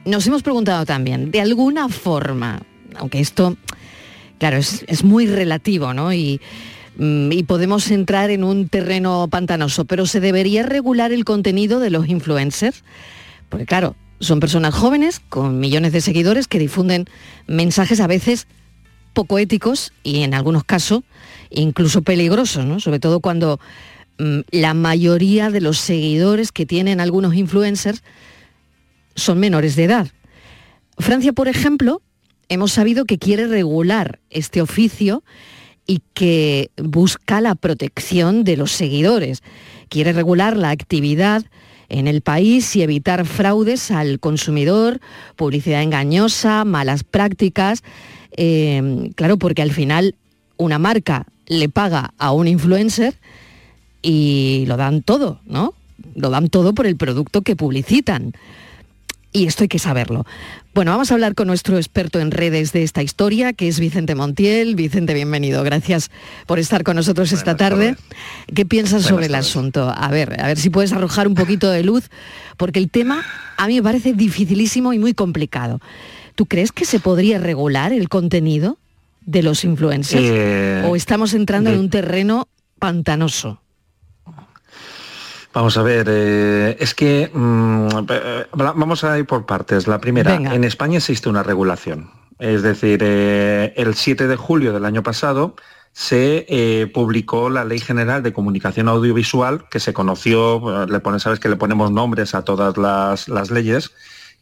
[0.05, 2.61] nos hemos preguntado también, de alguna forma,
[2.95, 3.57] aunque esto,
[4.37, 6.13] claro, es, es muy relativo, ¿no?
[6.13, 6.39] Y,
[6.99, 12.07] y podemos entrar en un terreno pantanoso, pero ¿se debería regular el contenido de los
[12.07, 12.83] influencers?
[13.49, 17.05] Porque claro, son personas jóvenes con millones de seguidores que difunden
[17.47, 18.47] mensajes a veces
[19.13, 21.01] poco éticos y en algunos casos
[21.49, 22.79] incluso peligrosos, ¿no?
[22.79, 23.59] Sobre todo cuando
[24.17, 28.03] mm, la mayoría de los seguidores que tienen algunos influencers
[29.15, 30.07] son menores de edad.
[30.97, 32.01] Francia, por ejemplo,
[32.49, 35.23] hemos sabido que quiere regular este oficio
[35.85, 39.43] y que busca la protección de los seguidores.
[39.89, 41.43] Quiere regular la actividad
[41.89, 44.99] en el país y evitar fraudes al consumidor,
[45.35, 47.83] publicidad engañosa, malas prácticas.
[48.35, 50.15] Eh, claro, porque al final
[50.57, 53.15] una marca le paga a un influencer
[54.01, 55.73] y lo dan todo, ¿no?
[56.15, 58.33] Lo dan todo por el producto que publicitan.
[59.31, 60.25] Y esto hay que saberlo.
[60.73, 64.15] Bueno, vamos a hablar con nuestro experto en redes de esta historia, que es Vicente
[64.15, 64.73] Montiel.
[64.75, 65.61] Vicente, bienvenido.
[65.63, 66.09] Gracias
[66.47, 67.95] por estar con nosotros esta tarde.
[68.55, 69.93] ¿Qué piensas sobre el asunto?
[69.95, 72.09] A ver, a ver si puedes arrojar un poquito de luz,
[72.57, 73.23] porque el tema
[73.57, 75.79] a mí me parece dificilísimo y muy complicado.
[76.33, 78.79] ¿Tú crees que se podría regular el contenido
[79.27, 80.23] de los influencers?
[80.25, 82.47] Eh, ¿O estamos entrando de- en un terreno
[82.79, 83.61] pantanoso?
[85.53, 89.87] Vamos a ver, eh, es que mm, eh, vamos a ir por partes.
[89.87, 90.55] La primera, Venga.
[90.55, 92.09] en España existe una regulación.
[92.39, 95.55] Es decir, eh, el 7 de julio del año pasado
[95.93, 101.39] se eh, publicó la Ley General de Comunicación Audiovisual, que se conoció, le pone, sabes
[101.39, 103.91] que le ponemos nombres a todas las, las leyes,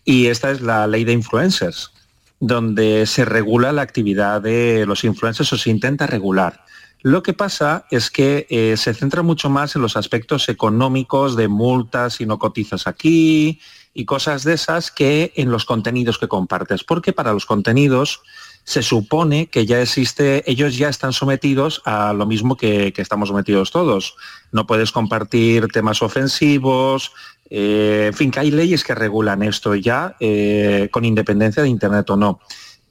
[0.06, 1.92] y esta es la Ley de Influencers,
[2.40, 6.64] donde se regula la actividad de los influencers o se intenta regular.
[7.02, 11.48] Lo que pasa es que eh, se centra mucho más en los aspectos económicos de
[11.48, 13.60] multas y no cotizas aquí
[13.94, 18.22] y cosas de esas que en los contenidos que compartes, porque para los contenidos
[18.64, 23.72] se supone que ya existe, ellos ya están sometidos a lo mismo que, estamos sometidos
[23.72, 24.16] todos.
[24.52, 27.12] No puedes compartir temas ofensivos,
[27.50, 32.10] eh, en fin, que hay leyes que regulan esto ya eh, con independencia de Internet
[32.12, 32.40] o no.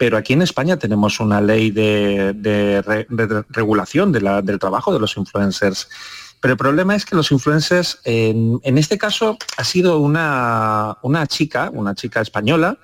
[0.01, 4.59] Pero aquí en España tenemos una ley de, de re- de regulación de la- del
[4.59, 5.91] trabajo de los influencers.
[6.41, 10.97] Pero el problema es que los influencers, en, este caso, ha sido una,
[11.29, 12.79] chica, una chica española,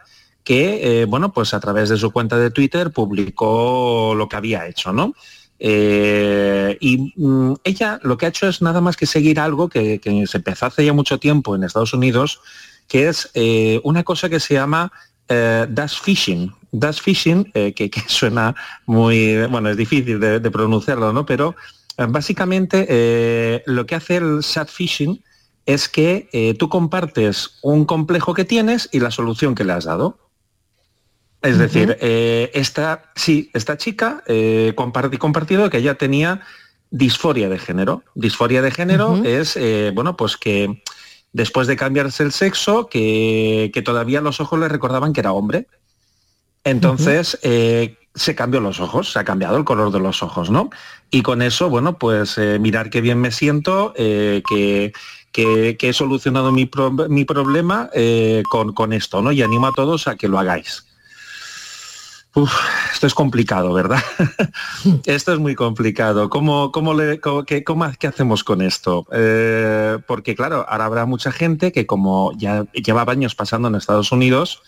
[0.44, 4.66] que, eh, bueno, pues a través de su cuenta de Twitter publicó lo que había
[4.68, 5.14] hecho, ¿no?
[5.58, 10.00] Eh, y mm, ella lo que ha hecho es nada más que seguir algo que,
[10.00, 12.40] que se empezó hace ya mucho tiempo en Estados Unidos,
[12.88, 14.92] que es eh, una cosa que se llama
[15.30, 16.52] eh, dash phishing.
[16.78, 18.54] Dash phishing, eh, que, que suena
[18.86, 21.24] muy, bueno, es difícil de, de pronunciarlo, ¿no?
[21.24, 21.54] Pero
[21.96, 25.22] eh, básicamente eh, lo que hace el chat phishing
[25.64, 29.84] es que eh, tú compartes un complejo que tienes y la solución que le has
[29.84, 30.18] dado.
[31.42, 36.40] Es decir, esta, sí, esta chica comparti- compartido que ella tenía
[36.90, 38.02] disforia de género.
[38.14, 39.56] Disforia de género es,
[39.94, 40.82] bueno, pues que
[41.32, 45.68] después de cambiarse el sexo, que, que todavía los ojos le recordaban que era hombre.
[46.66, 50.68] Entonces, eh, se cambió los ojos, se ha cambiado el color de los ojos, ¿no?
[51.10, 54.92] Y con eso, bueno, pues eh, mirar qué bien me siento, eh, que,
[55.32, 57.88] que- que he solucionado mi, pro- mi problema
[58.50, 59.30] con, con esto, ¿no?
[59.32, 60.84] Y animo a todos a que lo hagáis.
[62.34, 62.52] Uf,
[62.92, 64.02] esto es complicado, ¿verdad?
[65.06, 66.28] esto es muy complicado.
[66.28, 69.04] ¿Cómo, cómo le, cómo- qué, cómo- qué hacemos con esto?
[70.06, 74.62] Porque claro, ahora habrá mucha gente que como ya llevaba años pasando en Estados Unidos,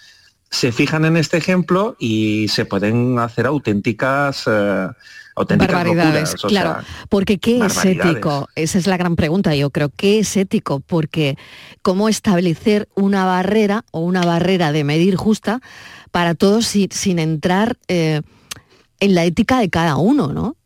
[0.51, 4.89] se fijan en este ejemplo y se pueden hacer auténticas, eh,
[5.37, 6.71] auténticas Barbaridades, locuras, claro.
[6.83, 8.49] sea, porque ¿qué es ético?
[8.55, 9.91] Esa es la gran pregunta, yo creo.
[9.91, 10.81] ¿Qué es ético?
[10.81, 11.37] Porque
[11.83, 15.61] ¿cómo establecer una barrera o una barrera de medir justa
[16.11, 18.23] para todos si- sin entrar eh,
[19.01, 20.57] en la ética de cada uno, ¿no?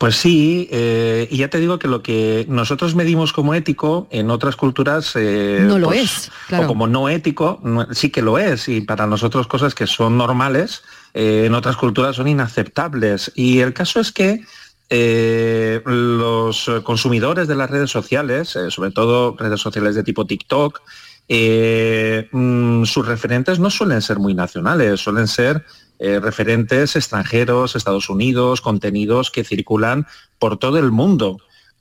[0.00, 4.30] Pues sí, eh, y ya te digo que lo que nosotros medimos como ético en
[4.30, 6.64] otras culturas eh, No lo pues, es, claro.
[6.64, 10.16] o como no ético, no- sí que lo es, y para nosotros cosas que son
[10.16, 10.82] normales,
[11.12, 13.30] eh, en otras culturas son inaceptables.
[13.34, 14.40] Y el caso es que
[14.88, 20.80] eh, los consumidores de las redes sociales, eh, sobre todo redes sociales de tipo TikTok,
[21.28, 25.66] eh, mm, sus referentes no suelen ser muy nacionales, suelen ser
[26.00, 30.06] eh, referentes extranjeros, Estados Unidos, contenidos que circulan
[30.38, 31.38] por todo el mundo.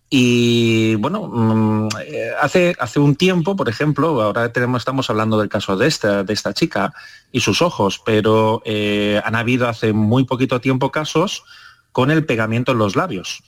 [0.09, 5.49] Y bueno, mm, eh, hace, hace un tiempo, por ejemplo, ahora tenemos, estamos hablando del
[5.49, 6.93] caso de esta, de esta chica
[7.31, 11.43] y sus ojos, pero eh, han habido hace muy poquito tiempo casos
[11.91, 13.43] con el pegamiento en los labios.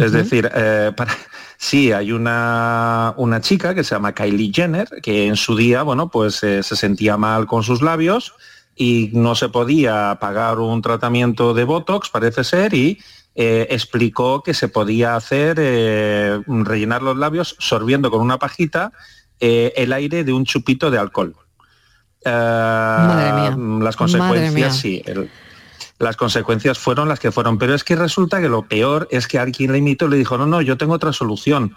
[0.00, 1.16] Es decir, eh, para,
[1.58, 6.10] sí, hay una, una chica que se llama Kylie Jenner, que en su día, bueno,
[6.10, 8.34] pues eh, se sentía mal con sus labios
[8.76, 12.98] y no se podía pagar un tratamiento de Botox, parece ser, y
[13.34, 18.92] eh, explicó que se podía hacer, eh, rellenar los labios sorbiendo con una pajita
[19.40, 21.34] eh, el aire de un chupito de alcohol.
[22.24, 23.50] Madre mía.
[23.50, 23.94] Las Madre mía.
[23.96, 25.02] consecuencias, sí.
[25.06, 25.30] el-
[25.98, 27.56] las consecuencias fueron las que fueron.
[27.58, 30.36] Pero es que resulta que lo peor es que alguien le imitó y le dijo,
[30.36, 31.76] no, no, yo tengo otra solución.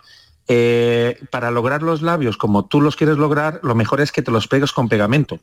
[1.32, 4.48] Para lograr los labios como tú los quieres lograr, lo mejor es que te los
[4.48, 5.40] pegues con pegamento.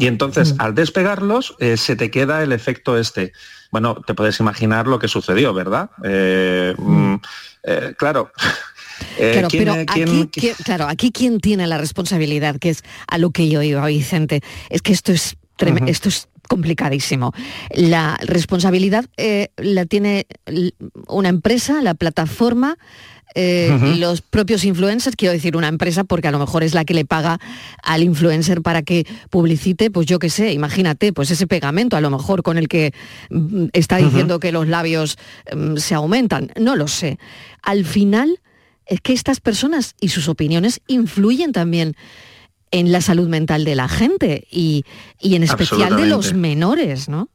[0.00, 3.32] Y entonces, al despegarlos, eh, se te queda el efecto este.
[3.70, 5.90] Bueno, te puedes imaginar lo que sucedió, ¿verdad?
[6.02, 7.14] Eh, mm,
[7.64, 8.32] eh, claro.
[9.16, 13.16] Claro, ¿quién- pero quién- aquí, ¿quién- claro, aquí quién tiene la responsabilidad, que es a
[13.18, 14.42] lo que yo iba, Vicente.
[14.68, 17.32] Es que esto es, trem- esto es complicadísimo.
[17.74, 20.26] La responsabilidad eh, la tiene
[21.06, 22.76] una empresa, la plataforma,
[23.34, 26.94] eh, los propios influencers, quiero decir una empresa porque a lo mejor es la que
[26.94, 27.38] le paga
[27.82, 32.10] al influencer para que publicite, pues yo qué sé, imagínate, pues ese pegamento a lo
[32.10, 32.92] mejor con el que
[33.30, 35.18] mm, está diciendo que los labios
[35.54, 37.18] mm, se aumentan, no lo sé.
[37.62, 38.40] Al final
[38.86, 41.94] es que estas personas y sus opiniones influyen también
[42.72, 44.84] en la salud mental de la gente y,
[45.20, 47.28] y en especial de los menores, ¿no?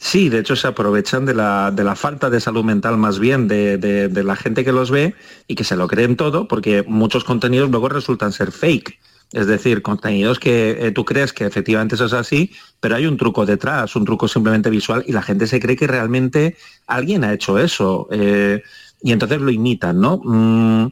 [0.00, 3.48] Sí, de hecho se aprovechan de la, de la falta de salud mental más bien
[3.48, 5.14] de, de- la gente que los ve
[5.48, 8.98] y que se lo creen todo, porque muchos contenidos luego resultan ser fake.
[9.32, 13.16] Es decir, contenidos que eh, tú crees que efectivamente eso es así, pero hay un
[13.18, 16.56] truco detrás, un truco simplemente visual y la gente se cree que realmente
[16.86, 18.06] alguien ha hecho eso.
[18.12, 18.62] eh,
[19.00, 20.20] y entonces lo imitan, ¿no?
[20.24, 20.88] Mm,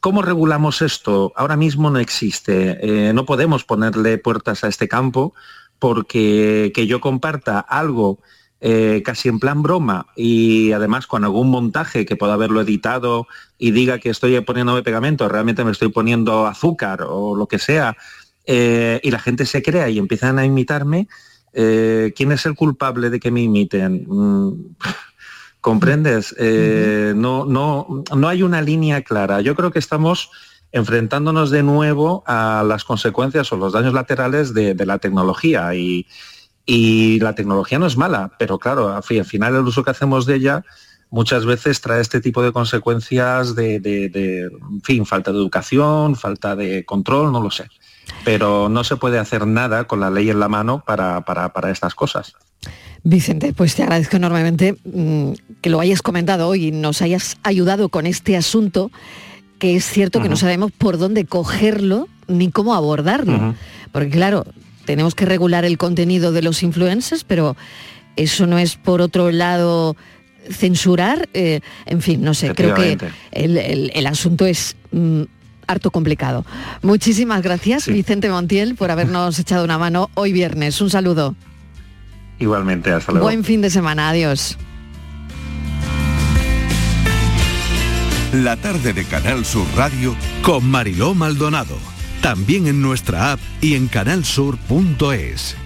[0.00, 1.32] ¿Cómo regulamos esto?
[1.36, 2.78] Ahora mismo no existe.
[3.08, 5.34] Eh, no podemos ponerle puertas a este campo
[5.78, 8.20] porque que yo comparta algo
[8.58, 13.26] eh, casi en plan broma y además con algún montaje que pueda haberlo editado
[13.58, 17.98] y diga que estoy poniéndome pegamento, realmente me estoy poniendo azúcar o lo que sea,
[18.46, 21.06] eh, y la gente se crea y empiezan a imitarme,
[21.52, 24.06] eh, ¿quién es el culpable de que me imiten?
[24.08, 24.74] Mm,
[25.60, 26.34] ¿Comprendes?
[27.14, 29.40] No, no, no hay una línea clara.
[29.40, 30.30] Yo creo que estamos
[30.76, 35.74] enfrentándonos de nuevo a las consecuencias o los daños laterales de, la tecnología.
[35.74, 36.06] Y,
[37.20, 40.26] la tecnología no es mala, pero claro, al fin- al final el uso que hacemos
[40.26, 40.64] de ella
[41.10, 44.50] muchas veces trae este tipo de consecuencias de,
[44.82, 47.68] fin, falta de educación, falta de control, no lo sé.
[48.24, 51.70] Pero no se puede hacer nada con la ley en la mano para, para- para
[51.70, 52.34] estas cosas.
[53.02, 57.88] Vicente, pues te agradezco enormemente mm, que lo hayas comentado hoy y nos hayas ayudado
[57.88, 58.90] con este asunto,
[59.58, 63.54] que es cierto que no sabemos por dónde cogerlo ni cómo abordarlo.
[63.92, 64.44] Porque claro,
[64.84, 67.56] tenemos que regular el contenido de los influencers, pero
[68.16, 69.96] eso no es por otro lado
[70.50, 72.96] censurar, eh, en fin, no sé, creo que
[73.32, 75.22] el- el asunto es mm,
[75.66, 76.44] harto complicado.
[76.82, 80.80] Muchísimas gracias, Vicente Montiel, por habernos echado una mano hoy viernes.
[80.80, 81.34] Un saludo.
[82.38, 83.26] Igualmente, hasta luego.
[83.26, 84.56] Buen fin de semana, adiós.
[88.42, 91.78] La tarde de Canal Sur Radio con Mariló Maldonado.
[92.20, 95.56] También en nuestra app y en canalsur.es.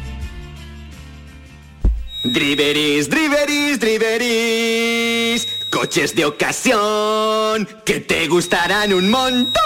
[2.22, 5.48] Driveris, driveris, driveris.
[5.72, 9.62] Coches de ocasión que te gustarán un montón.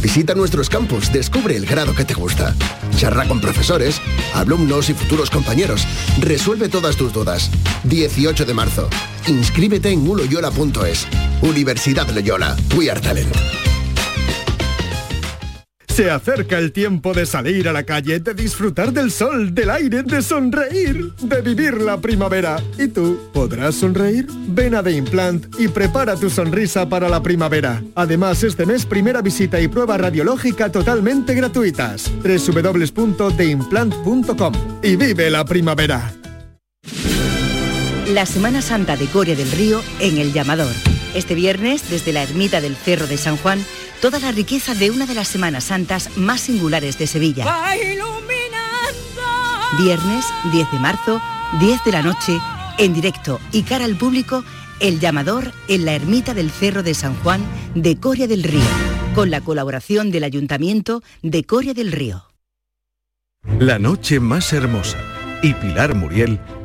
[0.00, 2.54] Visita nuestros campus, descubre el grado que te gusta.
[2.96, 4.00] Charla con profesores,
[4.34, 5.86] alumnos y futuros compañeros.
[6.20, 7.50] Resuelve todas tus dudas.
[7.84, 8.88] 18 de marzo.
[9.26, 11.06] Inscríbete en uloyola.es.
[11.42, 12.56] Universidad Loyola.
[12.76, 13.34] We are talent.
[15.96, 20.02] Se acerca el tiempo de salir a la calle, de disfrutar del sol, del aire,
[20.02, 22.62] de sonreír, de vivir la primavera.
[22.78, 24.26] ¿Y tú podrás sonreír?
[24.48, 27.82] Ven a The Implant y prepara tu sonrisa para la primavera.
[27.94, 32.12] Además, este mes primera visita y prueba radiológica totalmente gratuitas.
[32.22, 36.12] www.theimplant.com y vive la primavera.
[38.08, 40.74] La Semana Santa de Coria del Río en El Llamador.
[41.14, 43.64] Este viernes, desde la ermita del Cerro de San Juan,
[44.00, 47.44] toda la riqueza de una de las Semanas Santas más singulares de Sevilla.
[49.78, 51.20] Viernes 10 de marzo,
[51.60, 52.38] 10 de la noche,
[52.78, 54.44] en directo y cara al público,
[54.80, 57.44] El Llamador en la ermita del Cerro de San Juan
[57.74, 58.60] de Coria del Río,
[59.14, 62.24] con la colaboración del Ayuntamiento de Coria del Río.
[63.58, 64.98] La noche más hermosa
[65.42, 66.40] y Pilar Muriel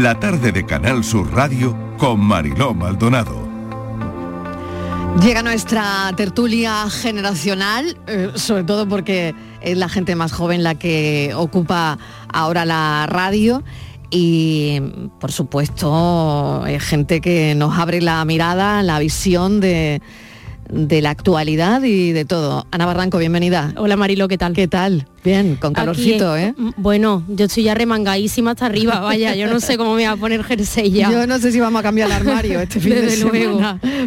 [0.00, 3.46] La tarde de Canal Sur Radio con Mariló Maldonado.
[5.22, 11.32] Llega nuestra tertulia generacional, eh, sobre todo porque es la gente más joven la que
[11.36, 11.98] ocupa
[12.32, 13.62] ahora la radio
[14.08, 14.80] y
[15.20, 20.00] por supuesto es gente que nos abre la mirada, la visión de,
[20.72, 22.66] de la actualidad y de todo.
[22.70, 23.72] Ana Barranco, bienvenida.
[23.76, 24.52] Hola Marilo, ¿qué tal?
[24.52, 25.06] ¿Qué tal?
[25.24, 26.54] Bien, con calorcito, Aquí, ¿eh?
[26.76, 30.16] Bueno, yo estoy ya remangadísima hasta arriba, vaya, yo no sé cómo me va a
[30.16, 31.10] poner jersey ya.
[31.10, 33.60] Yo no sé si vamos a cambiar el armario este fin de luego.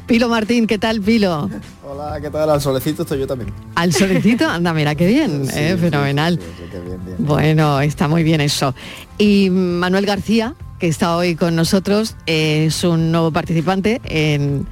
[0.07, 1.49] Pilo Martín, ¿qué tal, Pilo?
[1.86, 2.49] Hola, ¿qué tal?
[2.49, 3.51] Al solecito estoy yo también.
[3.76, 6.39] Al solecito, anda, mira qué bien, Sí, eh, sí, fenomenal.
[6.39, 7.18] sí, sí, qué bien, bien.
[7.20, 8.74] Bueno, está muy bien eso.
[9.18, 14.66] Y Manuel García, que está hoy con nosotros, es un nuevo participante en,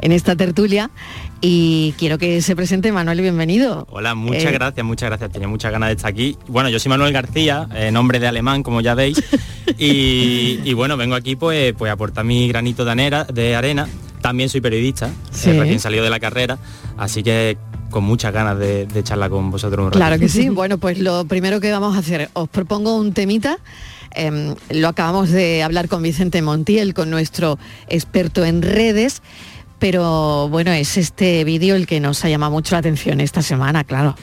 [0.00, 0.90] en esta tertulia.
[1.40, 3.86] Y quiero que se presente Manuel, bienvenido.
[3.90, 5.30] Hola, muchas Eh, gracias, muchas gracias.
[5.30, 6.36] Tenía muchas ganas de estar aquí.
[6.48, 9.22] Bueno, yo soy Manuel García, eh, nombre de alemán, como ya veis.
[9.78, 13.86] Y, y bueno, vengo aquí pues, pues a aportar mi granito de, anera- de arena.
[14.22, 15.52] También soy periodista, eh, Sí.
[15.52, 16.56] recién salido de la carrera,
[16.96, 17.58] así que
[17.90, 19.98] con muchas ganas de, de charlar con vosotros un rato.
[19.98, 20.48] Claro que sí.
[20.50, 23.58] Bueno, pues lo primero que vamos a hacer, os propongo un temita.
[24.12, 27.58] em, lo acabamos de hablar con Vicente Montiel, con nuestro
[27.88, 29.20] experto en redes,
[29.78, 33.84] pero bueno, es este vídeo el que nos ha llamado mucho la atención esta semana,
[33.84, 34.16] claro.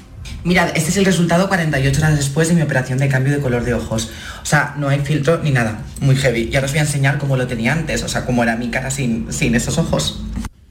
[0.44, 3.64] Mirad, este es el resultado 48 horas después de mi operación de cambio de color
[3.64, 4.10] de ojos.
[4.42, 5.82] O sea, no hay filtro ni nada.
[6.02, 6.50] Muy heavy.
[6.52, 8.70] Y ahora os voy a enseñar cómo lo tenía antes, o sea, cómo era mi
[8.70, 10.22] cara sin, sin esos ojos.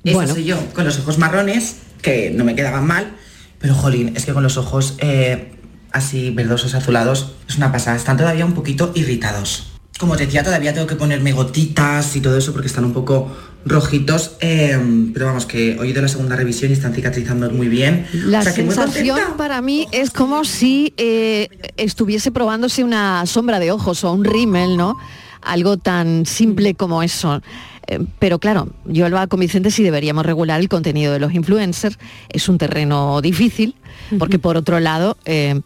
[0.05, 0.35] Eso Bueno.
[0.35, 3.13] soy yo, con los ojos marrones, que no me quedaban mal,
[3.59, 5.53] pero jolín, es que con los ojos eh,
[5.93, 7.97] así verdosos, azulados, es una pasada.
[7.97, 9.69] Están todavía un poquito irritados.
[9.99, 13.35] Como os decía, todavía tengo que ponerme gotitas y todo eso porque están un poco
[13.65, 14.79] rojitos, eh,
[15.13, 18.07] pero vamos, que hoy a la segunda revisión y están cicatrizando muy bien.
[18.13, 23.71] La O sea, sensación para mí es como si eh, estuviese probándose una sombra de
[23.73, 24.97] ojos o un rímel, ¿no?
[25.41, 27.43] Algo tan simple como eso.
[27.89, 31.99] Eh, Pero claro, yo hablaba con Vicente si deberíamos regular el contenido de los influencers.
[32.29, 33.75] Es un terreno difícil,
[34.19, 35.61] porque por otro lado, eh,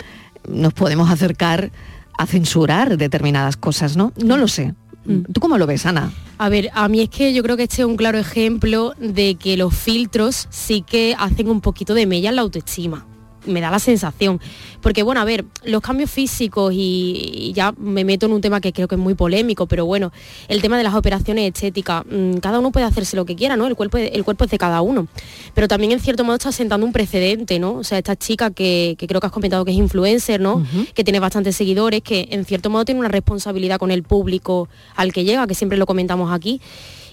[0.49, 1.71] nos podemos acercar
[2.19, 4.13] a censurar determinadas cosas, ¿no?
[4.17, 4.75] No lo sé.
[5.33, 6.13] ¿Tú cómo lo ves, Ana?
[6.39, 9.37] A ver, a mí es que yo creo que este es un claro ejemplo de
[9.37, 13.07] que los filtros sí que hacen un poquito de mella en la autoestima
[13.47, 14.41] me da la sensación.
[14.81, 18.61] Porque bueno, a ver, los cambios físicos y, y ya me meto en un tema
[18.61, 20.13] que creo que es muy polémico, pero bueno,
[20.49, 23.67] el tema de las operaciones estéticas, mm, cada uno puede hacerse lo que quiera, ¿no?
[23.67, 25.09] El cuerpo, el cuerpo es de cada uno.
[25.55, 27.75] Pero también en cierto modo está sentando un precedente, ¿no?
[27.75, 30.65] O sea, esta chica que, que creo que has comentado que es influencer, ¿no?
[30.95, 35.13] Que tiene bastantes seguidores, que en cierto modo tiene una responsabilidad con el público al
[35.13, 36.61] que llega, que siempre lo comentamos aquí.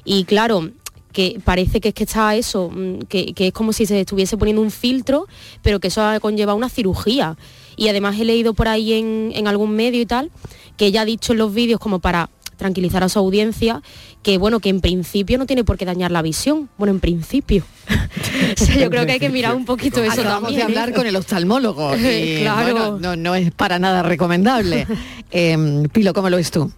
[0.05, 0.69] Y claro,
[1.13, 4.37] que parece que es que está eso, mm, que, que es como si se estuviese
[4.37, 5.27] poniendo un filtro,
[5.61, 7.37] pero que eso conlleva una cirugía.
[7.77, 10.31] Y además he leído por ahí en, en algún medio y tal,
[10.75, 13.81] que ella ha dicho en los vídeos como para tranquilizar a su audiencia
[14.21, 17.65] que bueno que en principio no tiene por qué dañar la visión bueno en principio
[18.61, 20.79] O sea, yo creo que hay que mirar un poquito eso Acabamos también de ¿eh?
[20.79, 21.95] hablar con el oftalmólogo.
[21.95, 22.73] y, Claro.
[22.73, 24.87] bueno, no, no es para nada recomendable.
[25.31, 26.71] Em, Pilo, ¿cómo lo ves tú?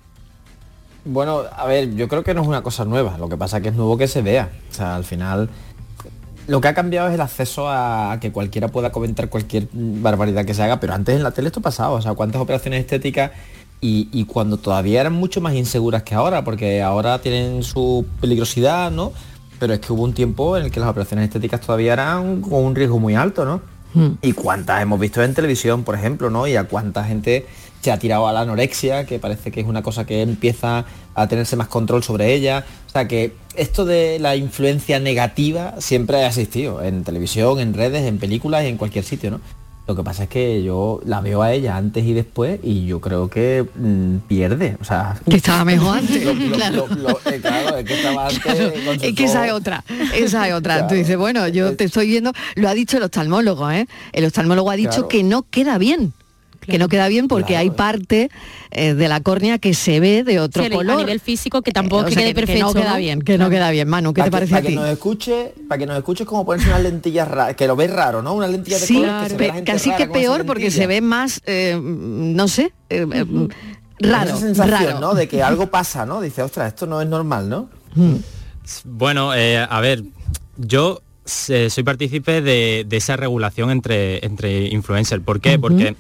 [1.06, 3.70] Bueno, a ver, yo creo que no es una cosa nueva, lo que pasa que
[3.70, 4.50] es nuevo que se vea.
[4.72, 5.50] O sea, al final
[6.48, 10.54] lo que ha cambiado es el acceso a que cualquiera pueda comentar cualquier barbaridad que
[10.54, 13.32] se haga, pero antes en la tele esto pasaba, o sea, cuántas operaciones estéticas
[13.82, 18.92] y, y cuando todavía eran mucho más inseguras que ahora, porque ahora tienen su peligrosidad,
[18.92, 19.12] ¿no?
[19.60, 22.64] Pero es que hubo un tiempo en el que las operaciones estéticas todavía eran con
[22.64, 23.62] un riesgo muy alto, ¿no?
[24.22, 26.48] Y cuántas hemos visto en televisión, por ejemplo, ¿no?
[26.48, 27.46] Y a cuánta gente
[27.86, 31.28] se ha tirado a la anorexia, que parece que es una cosa que empieza a
[31.28, 32.66] tenerse más control sobre ella.
[32.88, 38.04] O sea que esto de la influencia negativa siempre ha existido en televisión, en redes,
[38.06, 39.40] en películas y en cualquier sitio, ¿no?
[39.88, 43.00] Lo que pasa es que yo la veo a ella antes y después y yo
[43.00, 44.78] creo que mm, pierde.
[44.82, 46.24] O sea, Que estaba mejor antes.
[46.26, 46.88] Lo- lo- claro.
[46.90, 48.56] lo- lo- eh, claro, es que estaba antes con
[48.96, 49.84] sus Es que esa es otra,
[50.16, 50.88] esa es otra.
[50.90, 53.86] Tú dices, bueno, yo te estoy viendo, lo ha dicho el oftalmólogo, ¿eh?
[54.12, 55.08] El oftalmólogo ha dicho Claro.
[55.10, 56.14] que no queda bien.
[56.66, 58.30] Que no queda bien porque hay parte
[58.72, 60.98] eh, de la córnea que se ve de otro Sí, a color.
[60.98, 63.38] nivel físico que tampoco O que sea, quede que- que perfecto no queda bien, que
[63.38, 63.88] no queda bien.
[63.88, 64.74] Manu, ¿qué te que- parece a para ti?
[64.74, 67.76] que nos escuche, para que nos escuche es como ponerse unas lentillas raras, que lo
[67.76, 68.34] ves raro, ¿no?
[68.34, 70.46] Una lentilla de Sí, color que se ve pe- la gente casi rara que peor
[70.46, 73.26] porque se ve más, eh, no sé, eh, eh,
[74.00, 75.00] raro, Esa sensación, raro.
[75.00, 75.14] ¿no?
[75.16, 76.20] De que algo pasa, ¿no?
[76.22, 77.70] Dice, ostras, esto no es normal, ¿no?
[78.84, 80.04] Bueno, eh, a ver,
[80.58, 81.02] yo
[81.50, 85.24] eh, soy partícipe de, de esa regulación entre, entre influencers.
[85.24, 85.58] ¿Por qué?
[85.60, 85.96] Porque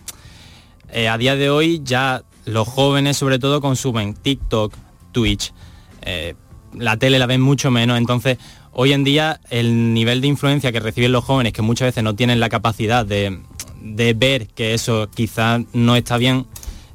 [0.91, 4.73] eh, a día de hoy ya los jóvenes sobre todo consumen TikTok,
[5.11, 5.53] Twitch,
[6.01, 6.35] eh,
[6.73, 8.37] la tele la ven mucho menos, entonces
[8.71, 12.15] hoy en día el nivel de influencia que reciben los jóvenes, que muchas veces no
[12.15, 13.39] tienen la capacidad de,
[13.81, 16.45] ver que eso quizás no está bien,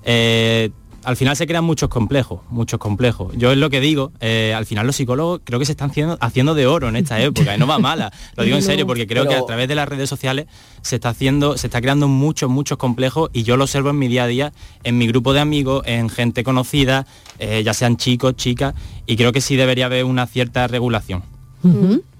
[0.05, 0.70] eh,
[1.05, 3.32] al final se crean muchos complejos, muchos complejos.
[3.36, 6.18] Yo es lo que digo, eh, al final los psicólogos creo que se están haciendo,
[6.20, 9.07] haciendo de oro en esta época, y no va mala, lo digo en serio, porque
[9.07, 10.46] creo que a través de las redes sociales
[10.82, 14.09] se está haciendo, se está creando muchos, muchos complejos y yo lo observo en mi
[14.09, 14.53] día a día,
[14.84, 17.07] en mi grupo de amigos, en gente conocida,
[17.38, 18.74] eh, ya sean chicos, chicas,
[19.07, 21.22] y creo que sí debería haber una cierta regulación.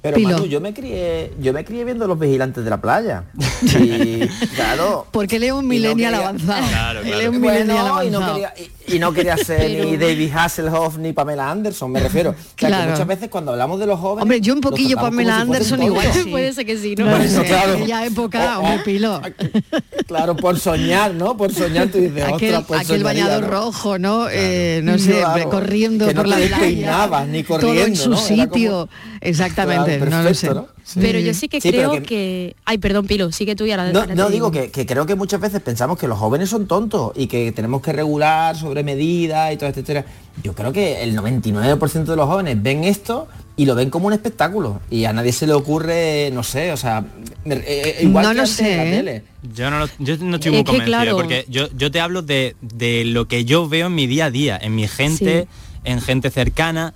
[0.03, 0.31] Pero Pilo.
[0.31, 3.25] Manu, yo me crié, yo me crié viendo los vigilantes de la playa.
[3.63, 4.27] Y
[4.57, 5.07] claro.
[5.11, 6.67] Porque él es un millennial avanzado.
[6.67, 8.55] Claro, Él es un Bueno, millennial y no quería,
[8.87, 12.31] y, y no quería ser ni David Hasselhoff ni Pamela Anderson, me refiero.
[12.31, 12.85] O sea, Claro.
[12.85, 14.23] que muchas veces cuando hablamos de los jóvenes...
[14.23, 16.25] Hombre, yo un poquillo Pamela si Anderson igual sí.
[16.31, 17.05] Puede ser que sí, ¿no?
[17.05, 17.73] No Bueno, sé, claro.
[17.75, 19.21] aquella época, O- hombre, o- Pilo.
[20.07, 21.37] Claro, por soñar, ¿no?
[21.37, 23.51] Por soñar tú dices, Aquel, ostras, pues aquel soñaría, bañador ¿no?
[23.51, 24.27] rojo, ¿no?
[24.31, 25.51] Eh, no sé, Claro.
[25.51, 27.19] corriendo Que no por la playa.
[27.61, 28.17] Todo en su ¿no?
[28.17, 28.89] Sitio.
[29.21, 30.47] Exactamente, Claro, no lo sé.
[30.49, 31.01] perfecto, ¿no?
[31.01, 32.57] Pero yo sí que Sí, creo que- que...
[32.65, 33.93] Ay, perdón, Pilo, sí que tú y ahora...
[33.93, 37.13] No, no digo que, que creo que muchas veces pensamos que los jóvenes son tontos
[37.15, 40.05] y que tenemos que regular sobre medidas y toda esta historia.
[40.43, 44.13] Yo creo que el 99% de los jóvenes ven esto y lo ven como un
[44.15, 47.05] espectáculo y a nadie se le ocurre, no sé, o sea,
[47.45, 48.97] eh, eh, igual No que lo antes en la sé, ¿eh?
[48.97, 49.25] tele.
[49.55, 51.17] Yo no, lo- yo no estoy Es muy convencido, claro.
[51.17, 54.31] porque yo, yo te hablo de, de lo que yo veo en mi día a
[54.31, 55.47] día, en mi gente,
[55.85, 56.95] en gente cercana,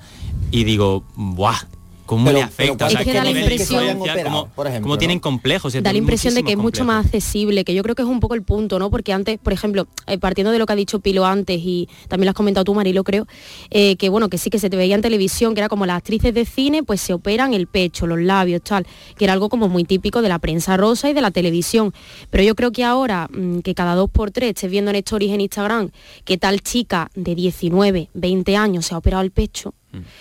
[0.50, 1.58] y digo, ¡buah!
[2.06, 2.86] ¿Cómo Pero- le afecta?
[2.86, 4.98] pero Es que ¿qué da la impresión- operado, ¿Cómo- por ejemplo, cómo ¿no?
[4.98, 5.72] tienen complejos?
[5.72, 8.20] da la impresión de que es mucho más accesible, que yo creo que es un
[8.20, 8.90] poco el punto, ¿no?
[8.90, 12.26] Porque antes, por ejemplo, eh, partiendo de lo que ha dicho Pilo antes y también
[12.26, 13.26] lo has comentado tú, Marilo, creo,
[13.70, 15.96] eh, que bueno, que sí que se te veía en televisión, que era como las
[15.96, 18.86] actrices de cine, pues se operan el pecho, los labios, tal,
[19.16, 21.94] que era algo como muy típico de la prensa rosa y de la televisión.
[22.30, 25.32] Pero yo creo que ahora, mm, que cada dos por tres estés viendo en stories
[25.32, 25.90] en Instagram
[26.24, 29.74] que tal chica de 19, 20 años se ha operado el pecho,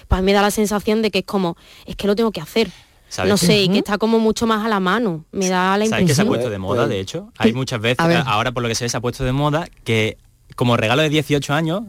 [0.07, 1.55] pues a mí me da la sensación de que es como,
[1.85, 2.69] es que lo tengo que hacer.
[3.09, 5.23] ¿Sabes No sé, y que está como mucho más a la mano.
[5.31, 6.27] Me da la ¿Sabes que se ha impresión.
[6.27, 7.31] puesto de moda, de hecho?
[7.37, 10.17] Hay muchas veces, ahora por lo que se ve, se ha puesto de moda que
[10.55, 11.81] como regalo de 18 años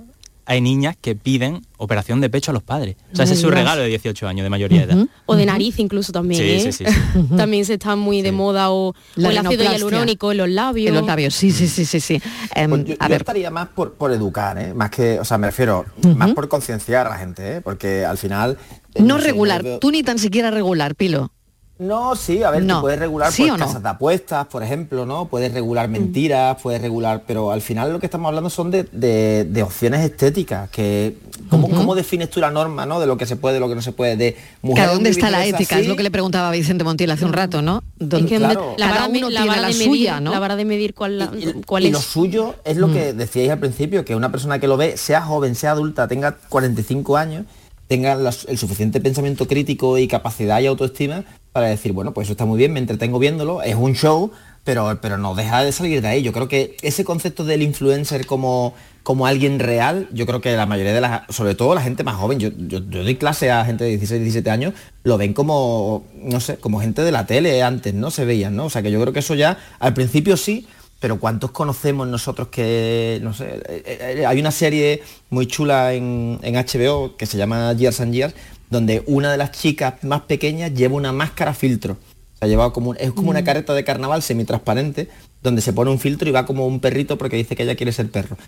[0.47, 2.97] hay niñas que piden operación de pecho a los padres.
[3.13, 3.59] O sea, ese es su Dios.
[3.59, 5.07] regalo de 18 años de mayoría de edad.
[5.27, 6.73] O de nariz incluso también, Sí, ¿eh?
[6.73, 7.29] sí, sí, sí.
[7.37, 10.89] también se está muy de moda o, La o el ácido hialurónico en los labios.
[10.89, 12.21] En los labios, sí, sí, sí, sí, sí.
[12.55, 14.75] Em, Pues yo, a yo ver, estaría más por, por educar, ¿eh?
[14.75, 15.85] Más que, o sea, me refiero,
[16.17, 17.61] más por concienciar a la gente, ¿eh?
[17.61, 18.59] Porque al final...
[18.99, 21.31] no regular, tú ni tan siquiera regular, Pilo.
[21.77, 22.77] No, sí, a ver, No.
[22.77, 23.67] tú puedes regular ¿Sí pues, no?
[23.67, 25.25] casas de apuestas, por ejemplo, ¿no?
[25.27, 25.55] Puedes Mm.
[25.55, 29.63] regular mentiras, puedes regular, pero al final lo que estamos hablando son de, de- de
[29.65, 31.17] opciones estéticas, que
[31.51, 33.01] ¿cómo, cómo defines tú la norma, ¿no?
[33.01, 35.11] De lo que se puede, de lo que no se puede, de mujer Claro, ¿dónde
[35.11, 35.81] está la ética?
[35.81, 37.83] Es lo que le preguntaba Vicente Montiel hace un rato, ¿no?
[37.99, 38.75] Donde- que Claro.
[38.79, 40.31] la cada vara, de- uno la tiene vara la de medir, suya, ¿no?
[40.31, 41.33] la vara de medir cuál, la-
[41.67, 41.93] cuál y es.
[41.93, 42.93] lo suyo es lo Mm.
[42.95, 46.37] que decíais al principio, que una persona que lo ve, sea joven, sea adulta, tenga
[46.49, 47.47] 45 años,
[47.89, 52.33] tenga la- el suficiente pensamiento crítico y capacidad y autoestima para decir, bueno, pues eso
[52.33, 54.33] está muy bien, me entretengo viéndolo, es un show,
[54.65, 56.23] pero, pero no deja de salir de ahí.
[56.23, 60.65] Yo creo que ese concepto del influencer como, como alguien real, yo creo que la
[60.67, 63.65] mayoría de las, sobre todo la gente más joven, yo, yo, yo doy clase a
[63.67, 64.73] gente de 16, 17 años,
[65.05, 68.11] lo ven como, no sé, como gente de la tele antes, ¿no?
[68.11, 68.65] Se veían, ¿no?
[68.65, 70.67] O sea que yo creo que eso ya, al principio sí,
[71.05, 76.39] pero ¿cuántos conocemos nosotros que, no sé, eh, eh, hay una serie muy chula en,
[76.41, 78.35] en HBO que se llama Years and Years,
[78.71, 81.99] donde una de las chicas más pequeñas lleva una máscara filtro.
[82.37, 85.11] O sea, lleva como un- es como una careta de carnaval semitransparente,
[85.43, 87.93] donde se pone un filtro y va como un perrito porque dice que ella quiere
[87.93, 88.39] ser perro.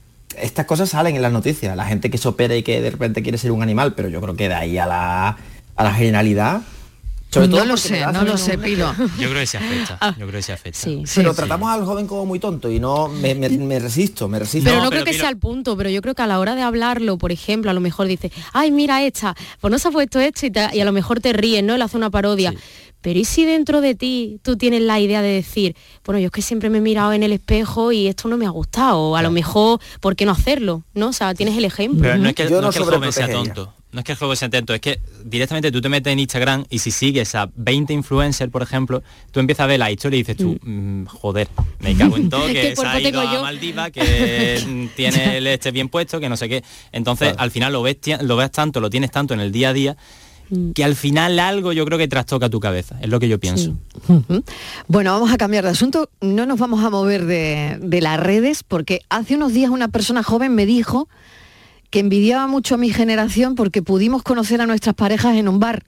[0.41, 3.23] Estas cosas salen en las noticias, la gente que se opera y que de repente
[3.23, 5.37] quiere ser un animal, pero yo creo que de ahí a la,
[5.77, 6.63] a la generalidad...
[7.31, 8.95] sobre todo no lo sé, no lo sé, Pilo.
[9.19, 9.99] Yo creo que se afecta.
[10.01, 10.15] Ah.
[10.19, 10.81] Yo creo que se afecta.
[11.15, 14.71] pero tratamos al joven como muy tonto y no me, me- me resisto, me resisto.
[14.71, 16.63] Pero no, creo que sea el punto, pero yo creo que a la hora de
[16.63, 20.19] hablarlo, por ejemplo, a lo mejor dice, ay, mira esta, pues no se ha puesto
[20.21, 21.77] esto y, te- y a lo mejor te ríes, ¿no?
[21.77, 22.55] Le hace una parodia.
[23.03, 26.33] Pero ¿y si dentro de ti tú tienes la idea de decir, bueno, yo es
[26.33, 29.17] que siempre me he mirado en el espejo y esto no me ha gustado, o
[29.17, 30.83] a lo mejor, ¿por qué no hacerlo?
[30.95, 31.09] ¿No?
[31.09, 32.01] O sea, tienes el ejemplo.
[32.03, 33.75] Pero no es que, Yo no no es que el joven sea tonto.
[33.97, 36.67] No es que el joven sea tonto, es que directamente tú te metes en Instagram
[36.69, 40.21] y si sigues a 20 influencers, por ejemplo, tú empiezas a ver la historia y
[40.21, 43.41] dices tú, "Mm, joder, me cago en todo, ¿Qué que se ha ido a yo?"
[43.41, 46.63] Maldiva, que mm, tiene el este bien puesto, que no sé qué.
[46.93, 49.73] Entonces, al final lo ves, lo ves tanto, lo tienes tanto en el día a
[49.73, 49.97] día,
[50.75, 53.79] que al final algo yo creo que trastoca tu cabeza, es lo que yo pienso.
[54.89, 56.11] Bueno, vamos a cambiar de asunto.
[56.21, 60.23] No nos vamos a mover de, de las redes porque hace unos días una persona
[60.23, 61.09] joven me dijo
[61.91, 65.85] que envidiaba mucho a mi generación porque pudimos conocer a nuestras parejas en un bar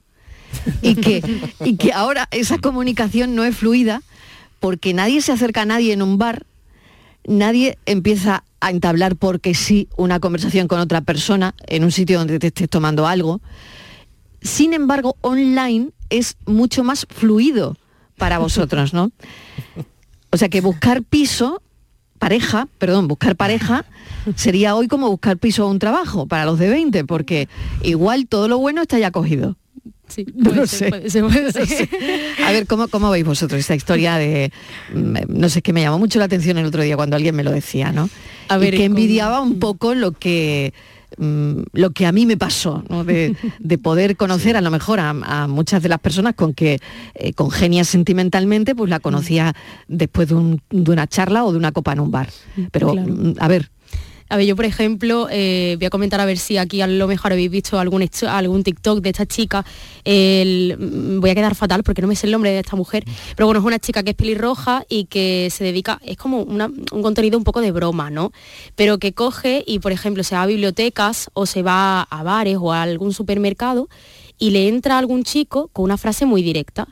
[0.81, 1.21] y que,
[1.63, 4.01] y que ahora esa comunicación no es fluida
[4.59, 6.45] porque nadie se acerca a nadie en un bar,
[7.25, 12.39] nadie empieza a entablar porque sí una conversación con otra persona en un sitio donde
[12.39, 13.41] te estés tomando algo.
[14.41, 17.77] Sin embargo, online es mucho más fluido
[18.17, 19.11] para vosotros, ¿no?
[20.31, 21.61] O sea que buscar piso,
[22.19, 23.85] pareja, perdón, buscar pareja
[24.35, 27.47] sería hoy como buscar piso o un trabajo para los de 20, porque
[27.81, 29.55] igual todo lo bueno está ya cogido.
[30.07, 30.89] Sí, No puede lo ser, sé.
[30.89, 31.89] puede ser, puede ser.
[32.45, 34.51] A ver, ¿cómo, ¿cómo veis vosotros esta historia de,
[34.93, 37.43] mm, no sé, que me llamó mucho la atención el otro día cuando alguien me
[37.43, 38.09] lo decía, ¿no?
[38.49, 40.73] A y ver, que con- envidiaba un poco lo que
[41.17, 43.03] mm, lo que a mí me pasó, ¿no?
[43.03, 46.79] de, de poder conocer a lo mejor a, a muchas de las personas con que
[47.15, 49.53] eh, congenias sentimentalmente, pues la conocía
[49.87, 52.29] después de, un- de una charla o de una copa en un bar.
[52.71, 53.13] Pero, Claro.
[53.13, 53.69] mm, a ver,
[54.31, 57.07] A ver, yo por ejemplo, eh, voy a comentar a ver si aquí a lo
[57.07, 59.65] mejor habéis visto algún, algún TikTok de esta chica.
[60.05, 63.05] Mm, voy a quedar fatal porque no me sé el nombre de esta mujer.
[63.35, 67.01] Pero bueno, es una chica que es pelirroja y que se dedica, es como un
[67.01, 68.31] contenido un poco de broma, ¿no?
[68.75, 72.57] Pero que coge y, por ejemplo, se va a bibliotecas o se va a bares
[72.61, 73.89] o a algún supermercado
[74.37, 76.87] y le entra algún chico con una frase muy directa.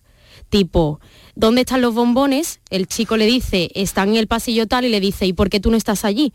[0.50, 1.00] Tipo,
[1.38, 2.60] ¿dónde están los bombones?
[2.70, 5.60] El chico le dice, están en el pasillo tal y le dice, ¿y por qué
[5.60, 6.34] tú no estás allí?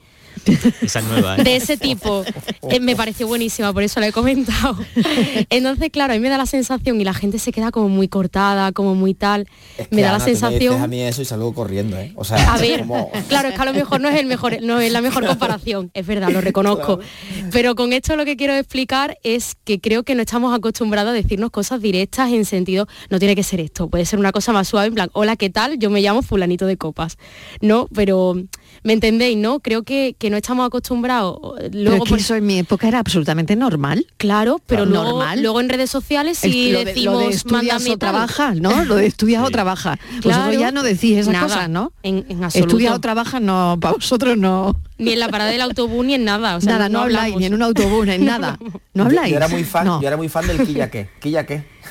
[0.80, 1.44] Esa es nueva, ¿eh?
[1.44, 2.24] de ese tipo.
[2.70, 4.78] Eh, me pareció buenísima, por eso la he comentado.
[5.50, 8.08] Entonces, claro, a mí me da la sensación y la gente se queda como muy
[8.08, 9.46] cortada, como muy tal.
[9.76, 10.80] Es que, me da Ana, la tú me dices sensación...
[10.82, 12.12] a mí eso y salgo corriendo, ¿eh?
[12.16, 14.62] O sea, A ver, como- claro, es que a lo mejor no es el mejor,
[14.62, 17.00] no es la mejor comparación, es verdad, lo reconozco.
[17.50, 21.14] Pero con esto lo que quiero explicar es que creo que no estamos acostumbrados a
[21.14, 24.68] decirnos cosas directas en sentido, no tiene que ser esto, puede ser una cosa más
[24.68, 25.78] suave, en plan, hola, ¿qué tal?
[25.78, 27.16] Yo me llamo fulanito de copas.
[27.60, 28.34] No, pero
[28.82, 29.36] ¿me entendéis?
[29.36, 31.38] No, creo que, que no estamos acostumbrados.
[31.56, 34.06] pero Luego, es que por- eso en mi época era absolutamente normal.
[34.18, 34.90] Claro, pero Claro.
[35.02, 35.42] luego, Normal.
[35.42, 37.98] luego en redes sociales sí El- lo de- decimos lo de estudias mándame o tal.
[37.98, 38.84] trabajas, ¿no?
[38.84, 39.98] Lo de estudias o trabajas.
[40.16, 40.60] Vosotros Claro.
[40.60, 41.92] ya no decís esas Nada, cosas, ¿no?
[42.02, 42.68] En, en absoluto.
[42.70, 44.76] Estudias o trabajas, no, para vosotros no.
[44.98, 46.56] Ni en la parada del autobús ni en nada.
[46.56, 47.40] O sea, nada, no, habláis, hablamos.
[47.40, 48.58] ni en un autobús, ni en nada.
[48.94, 49.30] No habláis.
[49.30, 50.00] Yo, era muy fan, No.
[50.00, 51.08] yo era muy fan del quilla qué,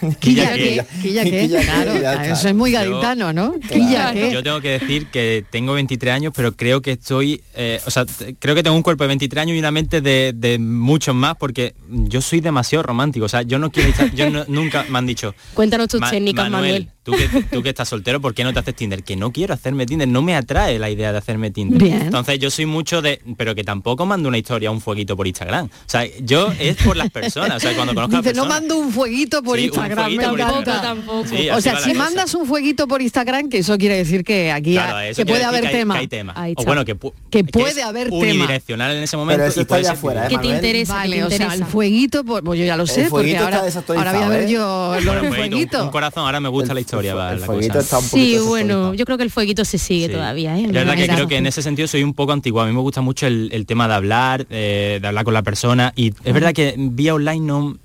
[0.20, 0.84] quilla qué.
[1.02, 2.26] Quilla qué, claro, está.
[2.32, 3.54] eso es muy gaditano, ¿no?
[3.72, 4.32] Quilla qué.
[4.32, 8.06] Yo tengo que decir que tengo 23 años, pero creo que estoy, eh, o sea,
[8.40, 11.36] creo que tengo un cuerpo de 23 años y una mente de, de muchos más,
[11.38, 13.26] porque yo soy demasiado romántico.
[13.26, 15.36] O sea, yo no quiero estar, yo no- nunca me han dicho.
[15.54, 16.90] Cuéntanos tus "Ma- técnicas, Manuel.
[17.04, 19.02] Tú que, tú que estás soltero, ¿por qué no te haces Tinder?
[19.04, 21.82] Que no quiero hacerme Tinder, no me atrae la idea de hacerme Tinder.
[21.82, 22.02] Bien.
[22.04, 25.66] Entonces yo soy mucho de, pero que tampoco mando una historia, un fueguito por Instagram.
[25.66, 28.62] O sea, yo es por las personas, o sea, cuando conozco a Dice, no personas.
[28.62, 30.60] mando un fueguito por Sí, Instagram, fueguito me por encanta.
[30.74, 30.98] Instagram.
[30.98, 31.28] Tampoco.
[31.28, 32.04] Sí, o sea, si cosa.
[32.04, 35.44] mandas un fueguito por Instagram, que eso quiere decir que aquí Claro, ha- que puede
[35.44, 35.94] haber que hay- tema.
[35.96, 36.34] que hay tema.
[36.36, 38.18] Ahí O bueno, que, pu- Que puede es haber tema.
[38.18, 39.40] unidireccional en ese momento.
[39.40, 41.28] Pero eso y está puede ya ser fuera, ¿eh, Que te interesa, Vale, que o
[41.30, 41.66] te sea, interesa.
[41.66, 44.52] el fueguito, pues, yo ya lo sé, porque ahora, voy a ver ¿eh?
[44.52, 45.84] yo fueguito, un- fueguito.
[45.84, 47.84] un corazón, ahora me gusta la historia, va, el la fueguito cosa.
[47.84, 50.14] está un poquito Sí, bueno, yo creo que el fueguito se sigue Sí.
[50.14, 50.68] todavía, ¿eh?
[50.68, 52.62] La verdad que creo que en ese sentido soy un poco antiguo.
[52.62, 55.44] A mí me gusta mucho el, el tema de hablar, eh, de hablar con la
[55.44, 55.94] persona.
[55.96, 57.78] Y es verdad que vía online no,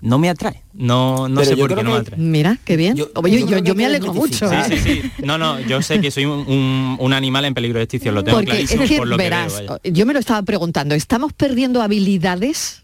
[0.00, 0.62] no me atrae.
[0.74, 2.18] No, no Pero sé por qué no me atrae.
[2.20, 2.96] Mira, qué bien.
[2.96, 4.52] Yo- Oye, yo yo, creo yo, que hay me alegro mucho.
[4.52, 4.64] ¿eh?
[4.68, 5.10] Sí, sí, sí.
[5.24, 8.22] No, no, yo sé que soy un, un- un animal en peligro de extinción, lo
[8.24, 9.68] tengo Porque clarísimo es que, por lo verás, que veo.
[9.70, 9.80] vaya.
[9.92, 12.83] yo me lo estaba preguntando, ¿estamos perdiendo habilidades?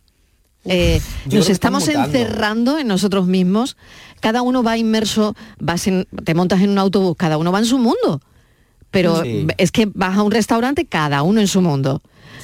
[0.64, 1.00] Eh,
[1.30, 3.76] nos estamos encerrando en nosotros mismos.
[4.20, 7.64] Cada uno va inmerso, vas en- te montas en un autobús, cada uno va en
[7.64, 8.20] su mundo.
[8.90, 9.46] Pero Sí.
[9.56, 12.02] es que vas a un restaurante, cada uno en su mundo.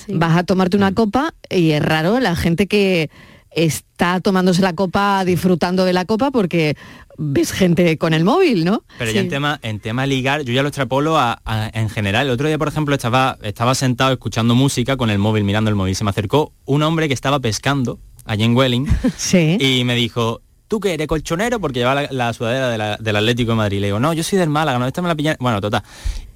[0.08, 0.80] Vas a tomarte Mm.
[0.80, 3.10] una copa y es raro la gente que
[3.56, 6.76] está tomándose la copa, disfrutando de la copa, porque
[7.18, 8.84] ves gente con el móvil, ¿no?
[8.98, 12.26] Pero ya en tema, en tema ligar, yo ya lo extrapolo a, a- en general.
[12.26, 15.74] El otro día, por ejemplo, estaba, estaba sentado escuchando música con el móvil, mirando el
[15.76, 15.96] móvil.
[15.96, 18.86] Se me acercó un hombre que estaba pescando allí en Welling
[19.16, 19.56] Sí.
[19.58, 21.58] y me dijo, ¿tú que eres colchonero?
[21.58, 23.80] Porque llevaba la, la sudadera de la- del Atlético de Madrid.
[23.80, 25.34] Le digo, no, yo soy del Málaga, no, esta me la pilla...
[25.40, 25.82] Bueno, total.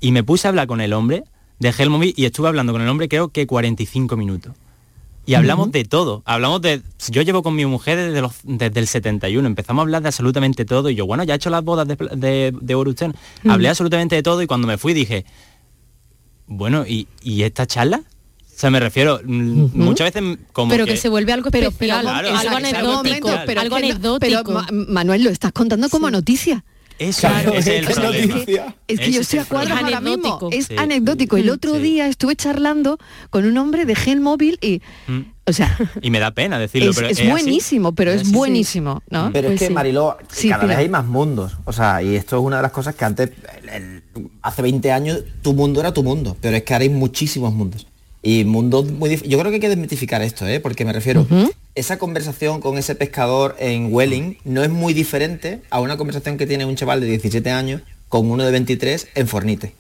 [0.01, 1.25] Y me puse a hablar con el hombre,
[1.59, 4.55] dejé el móvil y estuve hablando con el hombre creo que 45 minutos.
[5.31, 6.83] Y hablamos de todo, hablamos de...
[7.09, 10.65] Yo llevo con mi mujer desde, los, desde el 71, empezamos a hablar de absolutamente
[10.65, 13.13] todo y yo, bueno, ya he hecho las bodas de, de, de oro usted.
[13.49, 15.25] Hablé absolutamente de todo y cuando me fui dije,
[16.49, 17.99] bueno, ¿y, y esta charla?
[17.99, 22.07] O sea, me refiero, mm, muchas veces como Pero que, se vuelve algo Pero, especial,
[22.07, 24.43] pero, Claro, algo anecdótico, pero algo anecdótico.
[24.43, 26.65] pero, Manuel, lo estás contando como noticia.
[27.01, 28.35] Eso, Claro, ese es el qué problema.
[28.35, 28.77] noticia.
[28.87, 29.97] Es que Ese yo es estoy el a cuadros problema.
[29.97, 30.27] ahora mismo.
[30.27, 30.51] Anecdótico.
[30.53, 30.75] Es Sí.
[30.77, 31.37] anecdótico.
[31.39, 31.81] El otro Sí.
[31.81, 32.99] día estuve charlando
[33.31, 35.21] con un hombre, dejé el móvil y, Mm.
[35.47, 37.29] o sea, Y me da pena decirlo, es, pero es así.
[37.29, 39.31] buenísimo, pero es buenísimo, ¿no?
[39.33, 39.73] Pero Pues es que sí.
[39.73, 41.57] Mariló, Sí, cada vez hay más mundos.
[41.65, 43.31] O sea, y esto es una de las cosas que antes,
[43.63, 44.03] el- el-
[44.43, 46.37] hace 20 años, tu mundo era tu mundo.
[46.43, 47.87] Pero es que ahora hay muchísimos mundos.
[48.23, 50.61] Y mundos muy Yo creo que hay que desmitificar esto, ¿eh?
[50.61, 51.27] Porque me refiero,
[51.75, 56.47] esa conversación con ese pescador en Welling no es muy diferente a una conversación que
[56.47, 59.73] tiene un chaval de 17 años con uno de 23 en Fornite.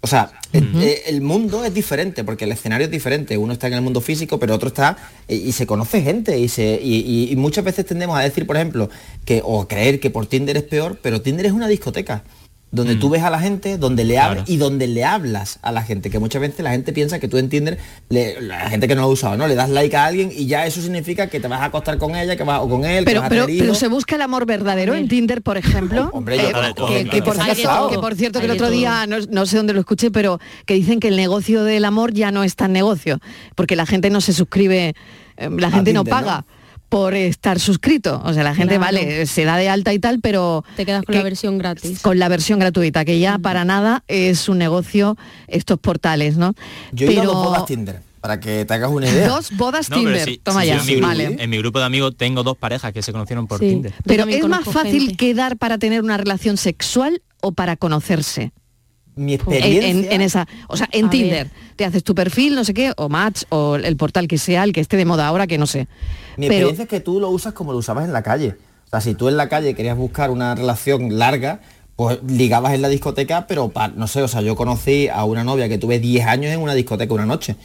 [0.00, 3.36] O sea, el- eh, el mundo es diferente porque el escenario es diferente.
[3.36, 4.96] Uno está en el mundo físico, pero otro está
[5.28, 8.88] eh, y se conoce gente y, se, y, muchas veces tendemos a decir, por ejemplo,
[9.24, 12.22] que o a creer que por Tinder es peor, pero Tinder es una discoteca
[12.70, 14.52] donde tú ves a la gente, donde le hablas Claro.
[14.52, 17.38] y donde le hablas a la gente, que muchas veces la gente piensa que tú
[17.38, 17.78] en Tinder,
[18.10, 19.46] le- la gente que no lo ha usado, ¿no?
[19.46, 22.14] Le das like a alguien y ya eso significa que te vas a acostar con
[22.14, 23.78] ella, que vas o con él, que Pero, vas a pero, tener pero hijos.
[23.78, 26.10] se busca el amor verdadero en Tinder, por ejemplo.
[26.12, 26.48] Hombre, yo
[26.90, 29.72] Eh, que, por cierto, que por cierto que el otro día, no, no sé dónde
[29.72, 33.18] lo escuché, pero que dicen que el negocio del amor ya no es tan negocio,
[33.54, 34.94] porque la gente no se suscribe,
[35.36, 36.04] eh, la gente Tinder, ¿no?
[36.04, 36.44] paga.
[36.88, 38.20] Por estar suscrito.
[38.24, 38.96] O sea, la gente, Claro.
[38.96, 40.64] vale, se da de alta y tal, pero...
[40.76, 42.00] Te quedas con que- la versión gratis.
[42.00, 45.16] Con la versión gratuita, que ya para nada es un negocio
[45.48, 46.54] estos portales, ¿no?
[46.92, 49.28] Yo he ido a dos bodas Tinder, para que te hagas una idea.
[49.28, 51.36] Dos bodas No, pero Tinder, sí, toma sí, ya, en, mi grupo, vale.
[51.38, 53.68] en mi grupo de amigos tengo dos parejas que se conocieron por Sí.
[53.68, 53.92] Tinder.
[54.04, 55.16] Pero es más fácil gente.
[55.16, 58.52] quedar para tener una relación sexual o para conocerse.
[59.18, 59.88] Mi En, experiencia...
[59.90, 62.92] en- en esa, o sea, en A Tinder, te haces tu perfil, no sé qué,
[62.96, 65.66] o Match, o el portal que sea, el que esté de moda ahora, que no
[65.66, 65.86] sé.
[66.36, 68.54] Mi Pero experiencia es que tú lo usas como lo usabas en la calle.
[68.86, 71.60] O sea, si tú en la calle querías buscar una relación larga,
[71.96, 75.42] pues ligabas en la discoteca, pero pa- no sé, o sea, yo conocí a una
[75.44, 77.56] novia que tuve 10 años en una discoteca una noche.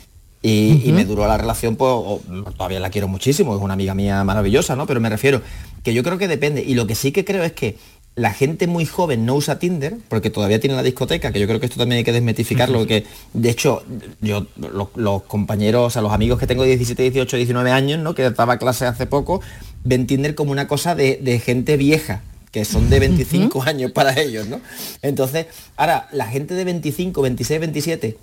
[0.46, 2.20] Y, y me duró la relación, pues o-
[2.58, 4.86] todavía la quiero muchísimo, es una amiga mía maravillosa, ¿no?
[4.86, 5.42] Pero me refiero
[5.84, 6.62] que yo creo que depende.
[6.62, 7.78] Y lo que sí que creo es que
[8.16, 11.60] la gente muy joven no usa Tinder, porque todavía tiene la discoteca, que yo creo
[11.60, 13.84] que esto también hay que desmetificarlo, que de hecho,
[14.22, 18.00] yo, los, los compañeros, o sea, los amigos que tengo de 17, 18, 19 años,
[18.00, 18.14] ¿no?
[18.14, 19.42] Que daba clase hace poco,
[19.84, 24.20] ven Tinder como una cosa de, de gente vieja, que son de 25 años para
[24.20, 24.62] ellos, ¿no?
[25.02, 28.18] Entonces, ahora, la gente de 25, 26, 27,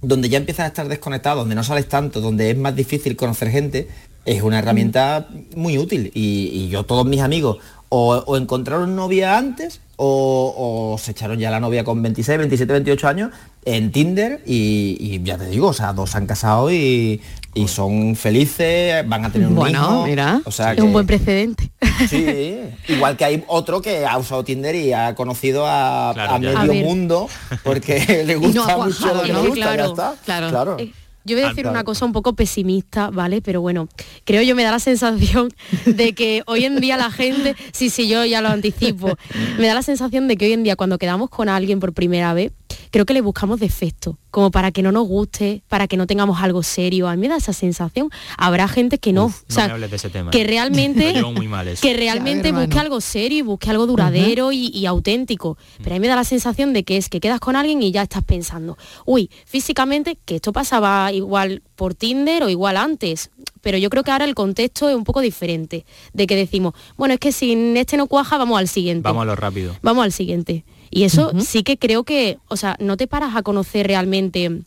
[0.00, 3.50] donde ya empiezas a estar desconectado, donde no sales tanto, donde es más difícil conocer
[3.50, 3.88] gente,
[4.24, 6.10] es una herramienta muy útil.
[6.14, 7.58] Y, y yo, todos mis amigos,
[7.88, 12.72] o, o encontraron novia antes o, o se echaron ya la novia con 26, 27,
[12.72, 13.30] 28 años
[13.64, 17.20] en Tinder y, y ya te digo, o sea, dos se han casado y,
[17.54, 20.06] y son felices, van a tener un Bueno, hijo.
[20.06, 21.70] mira, o sea es que- un buen precedente.
[22.10, 22.58] Sí,
[22.88, 26.64] igual que hay otro que ha usado Tinder y ha conocido a, Claro, medio A
[26.66, 27.26] mundo
[27.64, 29.42] porque le gusta no mucho lo cuajado, que ¿no?
[29.42, 30.14] le gusta, ya Claro, está.
[30.26, 30.48] claro.
[30.50, 30.76] claro.
[30.78, 30.92] Eh,
[31.26, 33.42] Yo voy a decir una cosa un poco pesimista, ¿vale?
[33.42, 33.88] Pero bueno,
[34.24, 35.48] creo yo me da la sensación
[35.84, 39.18] de que hoy en día la gente, sí, sí, yo ya lo anticipo,
[39.58, 42.32] me da la sensación de que hoy en día cuando quedamos con alguien por primera
[42.32, 42.52] vez,
[42.90, 46.40] creo que le buscamos defectos, como para que no nos guste, para que no tengamos
[46.40, 47.08] algo serio.
[47.08, 48.10] A mí me da esa sensación.
[48.36, 49.16] Habrá gente que no.
[49.16, 50.30] No o sea, me hables de ese tema.
[50.30, 51.14] que realmente
[51.80, 55.56] que realmente busque algo serio y busque algo duradero y, y auténtico.
[55.82, 57.92] Pero a mí me da la sensación de que es que quedas con alguien y
[57.92, 63.30] ya estás pensando, uy, físicamente, que esto pasaba igual por Tinder o igual antes.
[63.60, 65.84] Pero yo creo que ahora el contexto es un poco diferente.
[66.12, 69.02] De que decimos, bueno, es que si este no cuaja, vamos al siguiente.
[69.02, 69.76] Vamos a lo rápido.
[69.82, 70.64] Vamos al siguiente.
[70.90, 74.62] Y eso sí que creo que, o sea, no te paras a conocer realmente.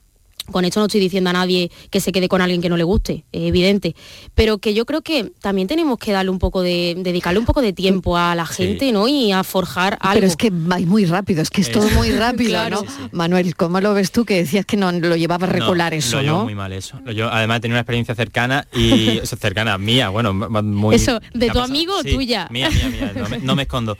[0.51, 2.83] Con esto no estoy diciendo a nadie que se quede con alguien que no le
[2.83, 3.95] guste, es evidente.
[4.35, 7.61] Pero que yo creo que también tenemos que darle un poco de, dedicarle un poco
[7.61, 8.63] de tiempo a la Sí.
[8.63, 9.07] gente, ¿no?
[9.07, 10.13] Y a forjar algo.
[10.15, 12.81] Pero es que vais muy rápido, es que es todo muy rápido, Claro.
[12.83, 13.09] ¿no?
[13.11, 14.25] Manuel, ¿cómo lo ves tú?
[14.25, 16.43] Que decías que no lo llevaba a regular No, eso, lo llevo ¿no?
[16.45, 16.99] muy mal eso.
[17.05, 21.19] Lo llevo- además he tenido una experiencia cercana y eso, cercana mía, bueno, muy Eso,
[21.19, 21.65] ¿qué ¿de tu pasado?
[21.65, 22.47] amigo o Sí, tuya?
[22.51, 23.97] Mía, mía, mía, no me, no me escondo.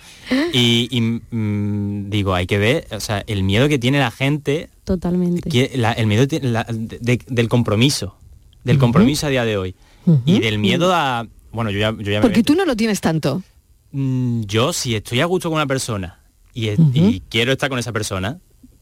[0.54, 4.70] Y, y, mm, digo, hay que ver, o sea, el miedo que tiene la gente,
[4.94, 5.50] Totalmente.
[5.50, 8.16] que la- el miedo ti- la- de- de- del compromiso,
[8.64, 9.76] del compromiso a día de hoy.
[10.26, 11.28] Y del miedo a.
[11.52, 13.44] Bueno, yo ya, yo ya me Porque tú no lo tienes tanto.
[13.92, 16.20] Mm, yo si estoy a gusto con una persona
[16.54, 18.40] y, quiero estar con esa persona,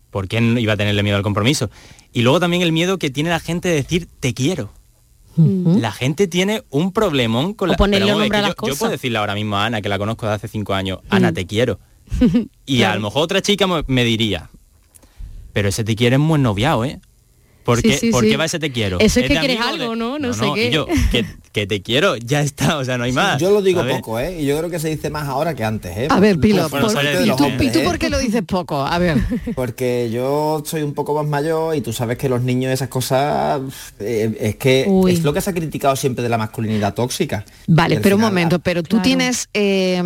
[0.10, 1.70] ¿por qué no iba a tenerle miedo al compromiso?
[2.14, 4.72] Y luego también el miedo que tiene la gente de decir te quiero.
[5.36, 7.78] La gente tiene un problemón con O la...
[7.78, 10.34] ponerle pero a las yo, puedo decirle ahora mismo a Ana, que la conozco de
[10.34, 11.34] hace cinco años, Ana, Mm.
[11.36, 11.80] te quiero.
[12.66, 14.50] Y a lo mejor otra chica me- me diría,
[15.58, 17.00] pero ese te quiere es muy noviado, ¿eh?
[17.64, 18.30] ¿Por Sí, qué, sí, por sí.
[18.30, 19.00] qué va ese te quiero?
[19.00, 20.20] Eso es que quieres de- algo, ¿no?
[20.20, 20.70] No sé qué.
[20.70, 23.42] yo, que, que te quiero, ya está, o sea, no hay más.
[23.42, 24.40] Yo lo digo poco, ¿eh?
[24.40, 26.08] Y yo creo que se dice más ahora que antes, ¿eh?
[26.12, 27.84] A ver, Pilo, Por- por- por suerte de ¿y tú, hombres, y tú ¿eh?
[27.86, 28.86] por qué lo dices poco?
[28.86, 29.18] A ver.
[29.56, 33.60] Porque yo soy un poco más mayor y tú sabes que los niños esas cosas
[34.00, 35.14] eh, es que Uy.
[35.14, 37.44] es lo que se ha criticado siempre de la masculinidad tóxica.
[37.66, 40.00] Vale, al pero un momento, pero tú tienes eh,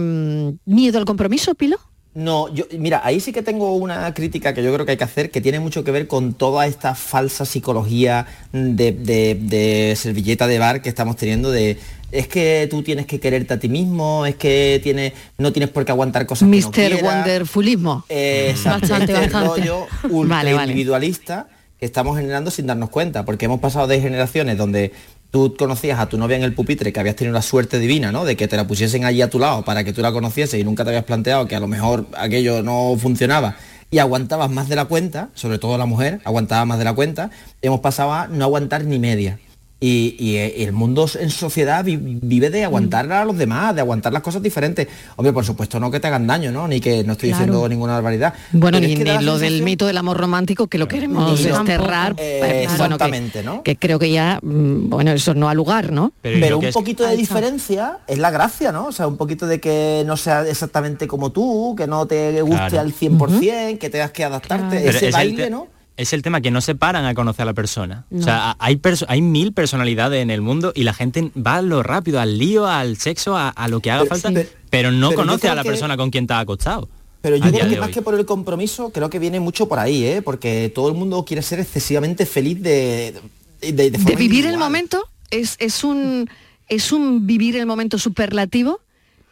[0.65, 1.77] miedo al compromiso, Pilo?
[2.13, 5.03] No, yo, mira, ahí sí que tengo una crítica que yo creo que hay que
[5.05, 10.45] hacer, que tiene mucho que ver con toda esta falsa psicología de, de- de servilleta
[10.47, 11.77] de bar que estamos teniendo de
[12.11, 15.85] es que tú tienes que quererte a ti mismo, es que tienes, no tienes por
[15.85, 17.01] qué aguantar cosas que no quieras.
[17.01, 18.03] Wonderfulismo.
[18.09, 19.47] Eh, exacto, Bastante, este bastante.
[19.61, 20.71] rollo ultra Vale, vale.
[20.73, 21.47] individualista
[21.79, 24.91] que estamos generando sin darnos cuenta, porque hemos pasado de generaciones donde
[25.31, 28.25] tú conocías a tu novia en el pupitre, que habías tenido la suerte divina, ¿no?
[28.25, 30.63] De que te la pusiesen allí a tu lado para que tú la conocieses y
[30.63, 33.55] nunca te habías planteado que a lo mejor aquello no funcionaba
[33.89, 37.29] y aguantabas más de la cuenta, sobre todo la mujer, aguantaba más de la cuenta,
[37.61, 39.39] hemos pasado a no aguantar ni media.
[39.83, 43.81] Y, y, eh, el mundo en sociedad vi- vive de aguantar a los demás, de
[43.81, 44.87] aguantar las cosas diferentes.
[45.15, 46.67] Hombre, por supuesto, no que te hagan daño, ¿no?
[46.67, 47.45] Ni que no estoy Claro.
[47.45, 48.35] diciendo ninguna barbaridad.
[48.51, 52.13] Bueno, ni, ni lo del mito del amor romántico que lo queremos desterrar.
[52.19, 53.63] Eh, que- exactamente, ¿no?
[53.63, 56.13] Que creo que ya, mm, bueno, eso no ha lugar, ¿no?
[56.21, 58.85] Pero, un poquito de diferencia es la gracia, ¿no?
[58.85, 62.55] O sea, un poquito de que no sea exactamente como tú, que no te guste
[62.55, 62.79] Claro.
[62.81, 65.67] al 100%, que tengas que adaptarte, ese es baile, ¿no?
[66.01, 68.05] Es el tema que no se paran a conocer a la persona.
[68.09, 68.19] No.
[68.19, 71.61] O sea, hay, perso- hay mil personalidades en el mundo y la gente va a
[71.61, 74.47] lo rápido, al lío, al sexo, a, a lo que haga Pero- falta, sí.
[74.69, 76.89] pero no Pero conoce a la que- persona con quien te ha acostado.
[77.21, 77.93] Pero yo creo que más hoy.
[77.93, 80.21] que por el compromiso, creo que viene mucho por ahí, ¿eh?
[80.23, 83.13] Porque todo el mundo quiere ser excesivamente feliz de,
[83.61, 86.27] de, de De forma vivir el momento es, es un
[86.67, 88.79] es un vivir el momento superlativo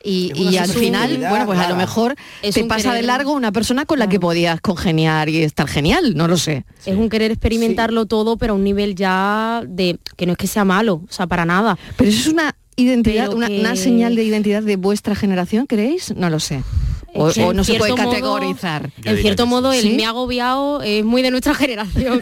[0.04, 3.86] y, al final, bueno, pues a lo mejor Es te pasa de largo una persona
[3.86, 6.64] con la que podías congeniar y estar genial, no lo sé.
[6.86, 10.48] Es un querer experimentarlo todo, pero a un nivel ya de que no es que
[10.48, 11.78] sea malo, o sea, para nada.
[11.98, 16.14] Pero eso es una identidad, una, que- una señal de identidad de vuestra generación, ¿creéis?
[16.16, 16.64] No lo sé.
[17.16, 18.92] O, no se puede modo- categorizar.
[19.04, 19.90] en cierto modo, el ¿Sí?
[19.98, 22.22] me ha agobiado es muy de nuestra generación.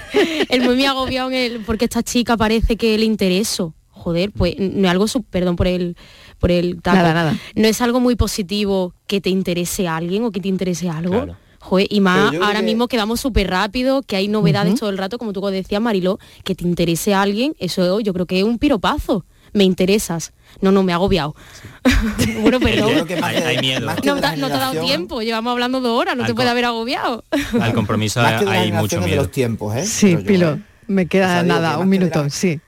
[0.50, 3.74] el muy me ha agobiado en el, porque esta chica parece que le intereso.
[4.08, 5.97] Joder, pues no es algo, su- perdón por el
[6.39, 6.95] por el taco.
[6.95, 7.36] Nada, nada.
[7.55, 11.12] No es algo muy positivo que te interese a alguien o que te interese algo.
[11.12, 11.36] Claro.
[11.60, 14.97] Joder, y más ahora que- mismo que vamos súper rápido, que hay novedades todo el
[14.97, 18.45] rato, como tú decías, Mariló, que te interese a alguien, eso yo creo que es
[18.45, 19.26] un piropazo.
[19.51, 20.32] Me interesas.
[20.62, 21.36] No, no, me ha agobiado.
[22.41, 22.91] bueno, perdón.
[22.91, 23.86] creo que más Hay- hay miedo.
[23.88, 26.24] más que No, te- la no te ha dado tiempo, llevamos hablando dos horas, no
[26.24, 27.26] Al te puede haber agobiado.
[27.60, 29.22] Al compromiso hay mucho generaciones de miedo.
[29.24, 29.86] los tiempos, ¿eh?
[29.86, 30.60] Sí, Pilo, ¿eh?
[30.88, 32.62] me queda O sea, nada, un minuto, la- sí.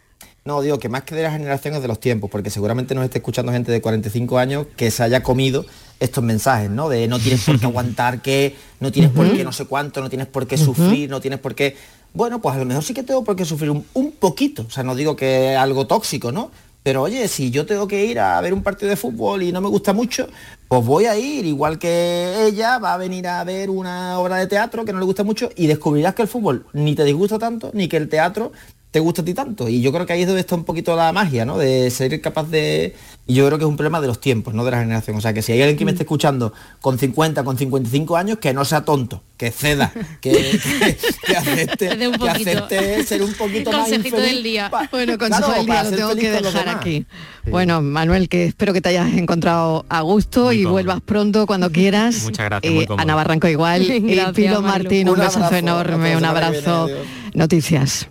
[0.46, 3.20] No, digo que más que de las generaciones de los tiempos, porque seguramente nos esté
[3.20, 5.66] escuchando gente de 45 años que se haya comido
[6.00, 6.90] estos mensajes, ¿no?
[6.90, 10.10] De no tienes por qué aguantar que, no tienes por qué no sé cuánto, no
[10.10, 11.76] tienes por qué sufrir, no tienes por qué...
[12.14, 14.72] Bueno, pues a lo mejor sí que tengo por qué sufrir un, un poquito, o
[14.72, 16.50] sea, no digo que algo tóxico, ¿no?
[16.82, 19.60] Pero oye, si yo tengo que ir a ver un partido de fútbol y no
[19.60, 20.28] me gusta mucho,
[20.68, 24.48] pues voy a ir, igual que ella va a venir a ver una obra de
[24.48, 27.70] teatro que no le gusta mucho y descubrirás que el fútbol ni te disgusta tanto,
[27.74, 28.54] ni que el teatro
[28.92, 29.70] te gusta a ti tanto.
[29.70, 31.58] Y yo creo que ahí es donde está un poquito la magia, ¿no?
[31.58, 32.96] De ser capaz de...
[33.28, 35.16] Y yo creo que es un problema de los tiempos, no de la generación.
[35.18, 38.40] O sea, que si hay alguien que me esté escuchando con 50, con 55 años,
[38.40, 43.82] que no sea tonto, que ceda, que, que, que acepte, que ser un poquito más
[43.82, 44.34] Consejito infeliz.
[44.34, 44.70] del día.
[44.72, 47.06] Pa- Bueno, consejo claro, del día lo tengo que dejar aquí.
[47.52, 52.24] Bueno, Manuel, que espero que te hayas encontrado a gusto y vuelvas pronto cuando quieras.
[52.24, 53.04] Muchas gracias, muy Eh, cómodo.
[53.04, 53.84] Ana Barranco igual.
[53.84, 54.62] y Pilo Marilo.
[54.64, 56.86] Martín, un, Un besazo abrazo, enorme, hasta un abrazo.
[56.88, 57.02] viene,
[57.36, 58.08] Noticias.